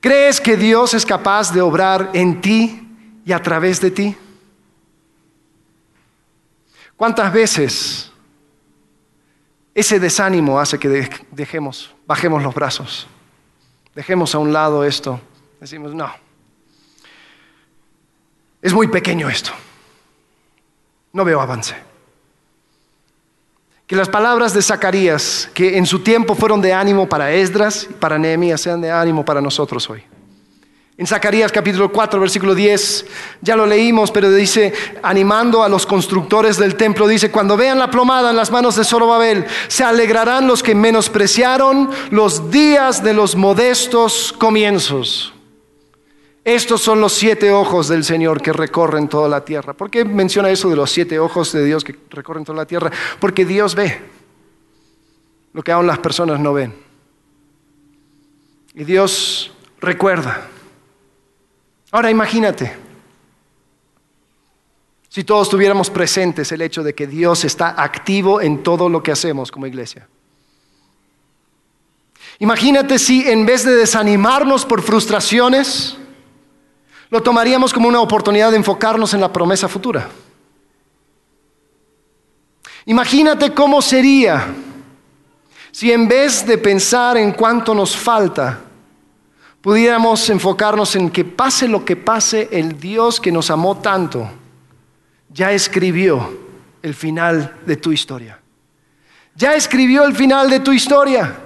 ¿Crees 0.01 0.41
que 0.41 0.57
Dios 0.57 0.95
es 0.95 1.05
capaz 1.05 1.53
de 1.53 1.61
obrar 1.61 2.11
en 2.15 2.41
ti 2.41 2.89
y 3.25 3.33
a 3.33 3.43
través 3.43 3.81
de 3.81 3.91
ti? 3.91 4.17
¿Cuántas 6.97 7.33
veces 7.33 8.13
ese 9.75 10.01
desánimo 10.01 10.59
hace 10.59 10.79
que 10.79 11.09
dejemos, 11.31 11.95
bajemos 12.07 12.43
los 12.43 12.55
brazos, 12.55 13.07
dejemos 13.95 14.35
a 14.35 14.39
un 14.39 14.53
lado 14.53 14.85
esto, 14.85 15.21
decimos, 15.61 15.95
no, 15.95 16.13
es 18.61 18.73
muy 18.73 18.89
pequeño 18.89 19.29
esto, 19.29 19.51
no 21.13 21.25
veo 21.25 21.41
avance? 21.41 21.77
Que 23.89 23.97
las 23.97 24.11
palabras 24.11 24.53
de 24.53 24.61
Zacarías, 24.61 25.49
que 25.55 25.79
en 25.79 25.87
su 25.87 26.01
tiempo 26.01 26.35
fueron 26.35 26.61
de 26.61 26.75
ánimo 26.75 27.09
para 27.09 27.33
Esdras 27.33 27.87
y 27.91 27.95
para 27.95 28.19
Nehemías, 28.19 28.61
sean 28.61 28.83
de 28.83 28.91
ánimo 28.91 29.25
para 29.25 29.41
nosotros 29.41 29.89
hoy. 29.89 30.03
En 30.99 31.07
Zacarías 31.07 31.51
capítulo 31.51 31.91
4, 31.91 32.21
versículo 32.21 32.55
10, 32.55 33.07
ya 33.41 33.57
lo 33.57 33.65
leímos, 33.65 34.11
pero 34.11 34.31
dice, 34.31 34.75
animando 35.03 35.63
a 35.63 35.71
los 35.71 35.87
constructores 35.87 36.59
del 36.59 36.75
templo, 36.75 37.09
dice, 37.09 37.31
cuando 37.31 37.57
vean 37.57 37.79
la 37.79 37.91
plomada 37.91 38.29
en 38.29 38.37
las 38.37 38.51
manos 38.51 38.77
de 38.77 38.85
Zorobabel, 38.85 39.47
se 39.69 39.85
alegrarán 39.85 40.47
los 40.47 40.63
que 40.63 40.75
menospreciaron 40.75 41.89
los 42.11 42.51
días 42.51 43.03
de 43.03 43.15
los 43.15 43.37
modestos 43.37 44.35
comienzos. 44.37 45.33
Estos 46.49 46.81
son 46.81 47.03
los 47.03 47.13
siete 47.13 47.53
ojos 47.53 47.89
del 47.89 48.05
Señor 48.05 48.41
que 48.41 48.55
recorren 48.55 49.07
toda 49.07 49.29
la 49.29 49.45
tierra. 49.45 49.75
¿Por 49.75 49.91
qué 49.91 50.03
menciona 50.03 50.49
eso 50.49 50.71
de 50.71 50.77
los 50.77 50.91
siete 50.91 51.19
ojos 51.19 51.53
de 51.53 51.63
Dios 51.63 51.85
que 51.85 51.95
recorren 52.09 52.43
toda 52.43 52.57
la 52.57 52.65
tierra? 52.65 52.91
Porque 53.21 53.45
Dios 53.45 53.75
ve 53.75 54.01
lo 55.53 55.63
que 55.63 55.73
aún 55.73 55.87
las 55.87 55.99
personas 55.99 56.41
no 56.41 56.55
ven. 56.55 56.75
Y 58.73 58.85
Dios 58.85 59.53
recuerda. 59.79 60.49
Ahora 61.91 62.11
imagínate, 62.11 62.75
si 65.11 65.25
todos 65.25 65.51
tuviéramos 65.51 65.91
presentes 65.91 66.51
el 66.51 66.63
hecho 66.63 66.83
de 66.83 66.95
que 66.95 67.07
Dios 67.07 67.45
está 67.45 67.75
activo 67.77 68.41
en 68.41 68.63
todo 68.63 68.89
lo 68.89 69.03
que 69.03 69.13
hacemos 69.13 69.53
como 69.53 69.67
iglesia. 69.67 70.09
Imagínate 72.39 72.99
si 72.99 73.29
en 73.29 73.45
vez 73.45 73.65
de 73.65 73.77
desanimarnos 73.77 74.65
por 74.65 74.81
frustraciones, 74.81 75.99
lo 77.11 77.23
tomaríamos 77.23 77.73
como 77.73 77.89
una 77.89 78.01
oportunidad 78.01 78.51
de 78.51 78.57
enfocarnos 78.57 79.15
en 79.15 79.21
la 79.21 79.33
promesa 79.33 79.69
futura. 79.69 80.09
Imagínate 82.87 83.53
cómo 83.53 83.83
sería 83.83 84.55
si 85.71 85.93
en 85.93 86.09
vez 86.09 86.47
de 86.47 86.59
pensar 86.59 87.17
en 87.17 87.33
cuánto 87.33 87.75
nos 87.75 87.97
falta, 87.97 88.61
pudiéramos 89.61 90.29
enfocarnos 90.31 90.97
en 90.97 91.11
que 91.11 91.25
pase 91.25 91.69
lo 91.69 91.85
que 91.85 91.97
pase, 91.97 92.49
el 92.51 92.79
Dios 92.81 93.21
que 93.21 93.31
nos 93.31 93.51
amó 93.51 93.77
tanto 93.79 94.31
ya 95.31 95.53
escribió 95.53 96.37
el 96.83 96.95
final 96.95 97.59
de 97.67 97.77
tu 97.77 97.93
historia. 97.93 98.41
Ya 99.35 99.55
escribió 99.55 100.05
el 100.05 100.17
final 100.17 100.51
de 100.51 100.61
tu 100.61 100.73
historia. 100.73 101.39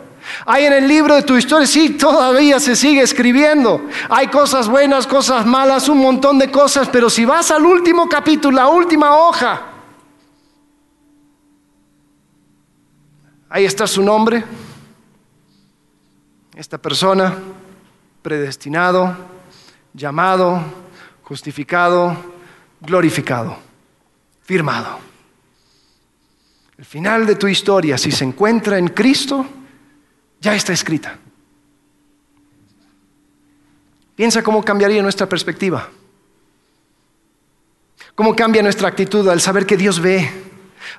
Hay 0.47 0.65
en 0.65 0.73
el 0.73 0.89
libro 0.89 1.15
de 1.15 1.23
tu 1.23 1.37
historia, 1.37 1.67
sí, 1.67 1.91
todavía 1.91 2.59
se 2.61 2.77
sigue 2.77 3.03
escribiendo. 3.03 3.89
Hay 4.09 4.29
cosas 4.29 4.69
buenas, 4.69 5.07
cosas 5.07 5.47
malas, 5.47 5.89
un 5.89 5.99
montón 5.99 6.39
de 6.39 6.51
cosas, 6.51 6.89
pero 6.89 7.09
si 7.09 7.25
vas 7.25 7.51
al 7.51 7.65
último 7.65 8.09
capítulo, 8.09 8.57
la 8.57 8.69
última 8.69 9.17
hoja, 9.17 9.63
ahí 13.49 13.65
está 13.65 13.87
su 13.87 14.03
nombre, 14.03 14.45
esta 16.55 16.79
persona, 16.79 17.35
predestinado, 18.23 19.17
llamado, 19.95 20.63
justificado, 21.23 22.17
glorificado, 22.81 23.57
firmado. 24.43 24.99
El 26.77 26.85
final 26.85 27.27
de 27.27 27.37
tu 27.37 27.47
historia, 27.47 27.97
si 27.97 28.11
se 28.11 28.25
encuentra 28.25 28.77
en 28.77 28.89
Cristo, 28.89 29.47
ya 30.43 30.55
está 30.57 30.73
escrita. 30.73 31.17
Piensa 34.17 34.43
cómo 34.43 34.63
cambiaría 34.63 35.01
nuestra 35.01 35.29
perspectiva. 35.29 35.89
Cómo 38.15 38.37
cambia 38.37 38.63
nuestra 38.63 38.89
actitud 38.89 39.27
al 39.29 39.41
saber 39.41 39.65
que 39.65 39.77
Dios 39.77 40.01
ve, 40.01 40.29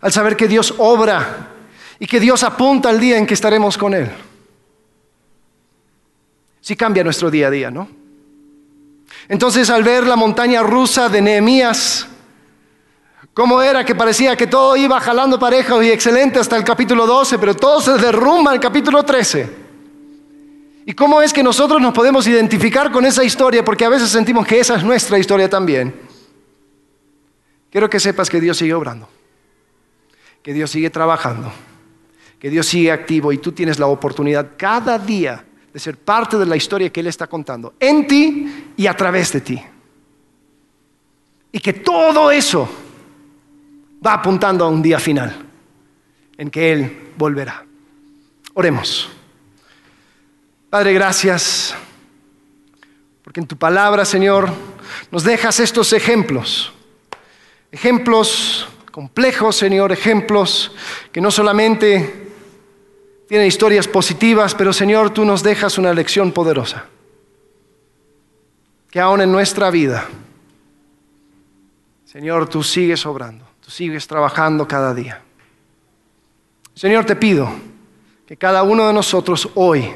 al 0.02 0.12
saber 0.12 0.36
que 0.38 0.48
Dios 0.48 0.74
obra 0.78 1.50
y 2.00 2.08
que 2.08 2.20
Dios 2.20 2.42
apunta 2.44 2.90
al 2.90 3.00
día 3.00 3.18
en 3.18 3.28
que 3.28 3.34
estaremos 3.34 3.78
con 3.78 3.94
Él. 3.94 4.10
Sí 6.62 6.76
cambia 6.78 7.04
nuestro 7.04 7.30
día 7.30 7.48
a 7.48 7.52
día, 7.52 7.70
¿no? 7.70 7.90
Entonces 9.28 9.70
al 9.70 9.84
ver 9.84 10.08
la 10.08 10.16
montaña 10.16 10.64
rusa 10.64 11.10
de 11.10 11.22
Nehemías, 11.22 12.08
cómo 13.34 13.62
era 13.62 13.84
que 13.84 13.96
parecía 13.96 14.36
que 14.36 14.48
todo 14.48 14.76
iba 14.78 15.00
jalando 15.00 15.40
parejo 15.40 15.82
y 15.82 15.90
excelente 15.90 16.40
hasta 16.40 16.56
el 16.56 16.64
capítulo 16.64 17.06
12, 17.06 17.40
pero 17.40 17.56
todo 17.56 17.82
se 17.82 17.94
derrumba 17.98 18.52
en 18.52 18.56
el 18.56 18.62
capítulo 18.62 19.04
13. 19.04 19.64
¿Y 20.86 20.94
cómo 20.94 21.22
es 21.22 21.32
que 21.32 21.44
nosotros 21.44 21.82
nos 21.82 21.94
podemos 21.94 22.28
identificar 22.28 22.92
con 22.92 23.06
esa 23.06 23.24
historia? 23.24 23.64
Porque 23.64 23.86
a 23.86 23.90
veces 23.90 24.10
sentimos 24.10 24.46
que 24.46 24.60
esa 24.60 24.76
es 24.76 24.84
nuestra 24.84 25.18
historia 25.18 25.50
también. 25.50 25.94
Quiero 27.72 27.90
que 27.90 28.00
sepas 28.00 28.30
que 28.30 28.40
Dios 28.40 28.58
sigue 28.58 28.74
obrando, 28.74 29.08
que 30.44 30.54
Dios 30.54 30.70
sigue 30.70 30.90
trabajando, 30.90 31.52
que 32.38 32.50
Dios 32.50 32.68
sigue 32.68 32.92
activo 32.92 33.32
y 33.32 33.38
tú 33.38 33.52
tienes 33.52 33.80
la 33.80 33.88
oportunidad 33.88 34.52
cada 34.58 35.00
día 35.00 35.44
de 35.74 35.80
ser 35.80 35.98
parte 35.98 36.38
de 36.38 36.46
la 36.46 36.56
historia 36.56 36.92
que 36.92 37.00
Él 37.00 37.08
está 37.08 37.26
contando, 37.26 37.74
en 37.80 38.06
ti 38.06 38.74
y 38.78 38.86
a 38.86 38.96
través 38.96 39.32
de 39.32 39.42
ti. 39.42 39.64
Y 41.52 41.60
que 41.60 41.74
todo 41.74 42.30
eso 42.30 42.83
va 44.06 44.14
apuntando 44.14 44.66
a 44.66 44.70
un 44.70 44.82
día 44.82 45.00
final 45.00 45.34
en 46.38 46.50
que 46.50 46.72
Él 46.74 47.12
volverá. 47.18 47.66
Oremos. 48.54 49.10
Padre, 50.70 50.94
gracias, 50.94 51.76
porque 53.24 53.40
en 53.40 53.48
tu 53.48 53.56
palabra, 53.58 54.06
Señor, 54.06 54.52
nos 55.12 55.24
dejas 55.24 55.60
estos 55.60 55.94
ejemplos, 55.94 56.74
ejemplos 57.72 58.68
complejos, 58.92 59.56
Señor, 59.56 59.92
ejemplos 59.92 60.72
que 61.12 61.22
no 61.22 61.32
solamente 61.32 62.32
tienen 63.28 63.48
historias 63.48 63.88
positivas, 63.88 64.54
pero 64.54 64.74
Señor, 64.74 65.12
tú 65.12 65.26
nos 65.26 65.42
dejas 65.44 65.78
una 65.78 65.94
lección 65.94 66.32
poderosa, 66.32 66.86
que 68.90 69.00
aún 69.00 69.22
en 69.22 69.32
nuestra 69.32 69.72
vida, 69.72 70.08
Señor, 72.06 72.50
tú 72.50 72.62
sigues 72.62 73.06
obrando. 73.06 73.53
Tú 73.64 73.72
sigues 73.72 74.08
trabajando 74.08 74.68
cada 74.68 74.94
día. 74.94 75.22
Señor, 76.74 77.06
te 77.06 77.16
pido 77.16 77.50
que 78.26 78.36
cada 78.36 78.64
uno 78.64 78.88
de 78.88 78.94
nosotros 78.94 79.50
hoy 79.56 79.94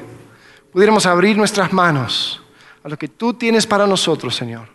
pudiéramos 0.72 1.06
abrir 1.06 1.38
nuestras 1.38 1.74
manos 1.74 2.42
a 2.84 2.90
lo 2.90 2.98
que 2.98 3.08
tú 3.08 3.34
tienes 3.34 3.66
para 3.68 3.88
nosotros, 3.88 4.36
Señor. 4.36 4.70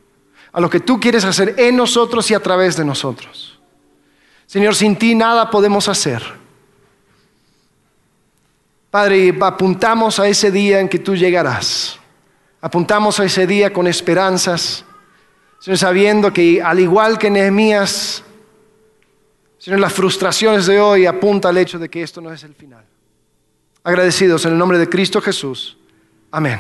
A 0.53 0.61
lo 0.61 0.69
que 0.69 0.81
tú 0.81 1.01
quieres 1.01 1.25
hacer 1.25 1.55
en 1.57 1.77
nosotros 1.77 2.31
y 2.31 2.35
a 2.35 2.41
través 2.41 2.77
de 2.77 2.85
nosotros. 2.85 3.59
Señor, 4.47 4.75
sin 4.75 4.97
ti 4.97 5.15
nada 5.15 5.51
podemos 5.51 5.89
hacer. 5.89 6.23
Padre, 8.91 9.35
apuntamos 9.41 10.19
a 10.21 10.29
ese 10.29 10.51
día 10.51 10.81
en 10.81 10.91
que 10.91 10.99
tú 10.99 11.17
llegarás. 11.17 11.99
Apuntamos 12.61 13.19
a 13.19 13.25
ese 13.25 13.47
día 13.47 13.73
con 13.73 13.87
esperanzas. 13.87 14.85
Señor, 15.61 15.79
sabiendo 15.79 16.33
que 16.35 16.61
al 16.61 16.81
igual 16.81 17.17
que 17.17 17.31
Nehemías, 17.31 18.23
Señor, 19.63 19.79
las 19.79 19.93
frustraciones 19.93 20.67
de 20.67 20.81
hoy 20.81 21.07
apunta 21.07 21.49
al 21.49 21.57
hecho 21.57 21.79
de 21.79 21.89
que 21.89 22.03
esto 22.03 22.21
no 22.21 22.33
es 22.33 22.43
el 22.43 22.53
final. 22.53 22.85
Agradecidos 23.85 24.45
en 24.45 24.55
el 24.55 24.59
nombre 24.59 24.77
de 24.77 24.89
Cristo 24.89 25.21
Jesús. 25.21 25.79
Amén. 26.33 26.59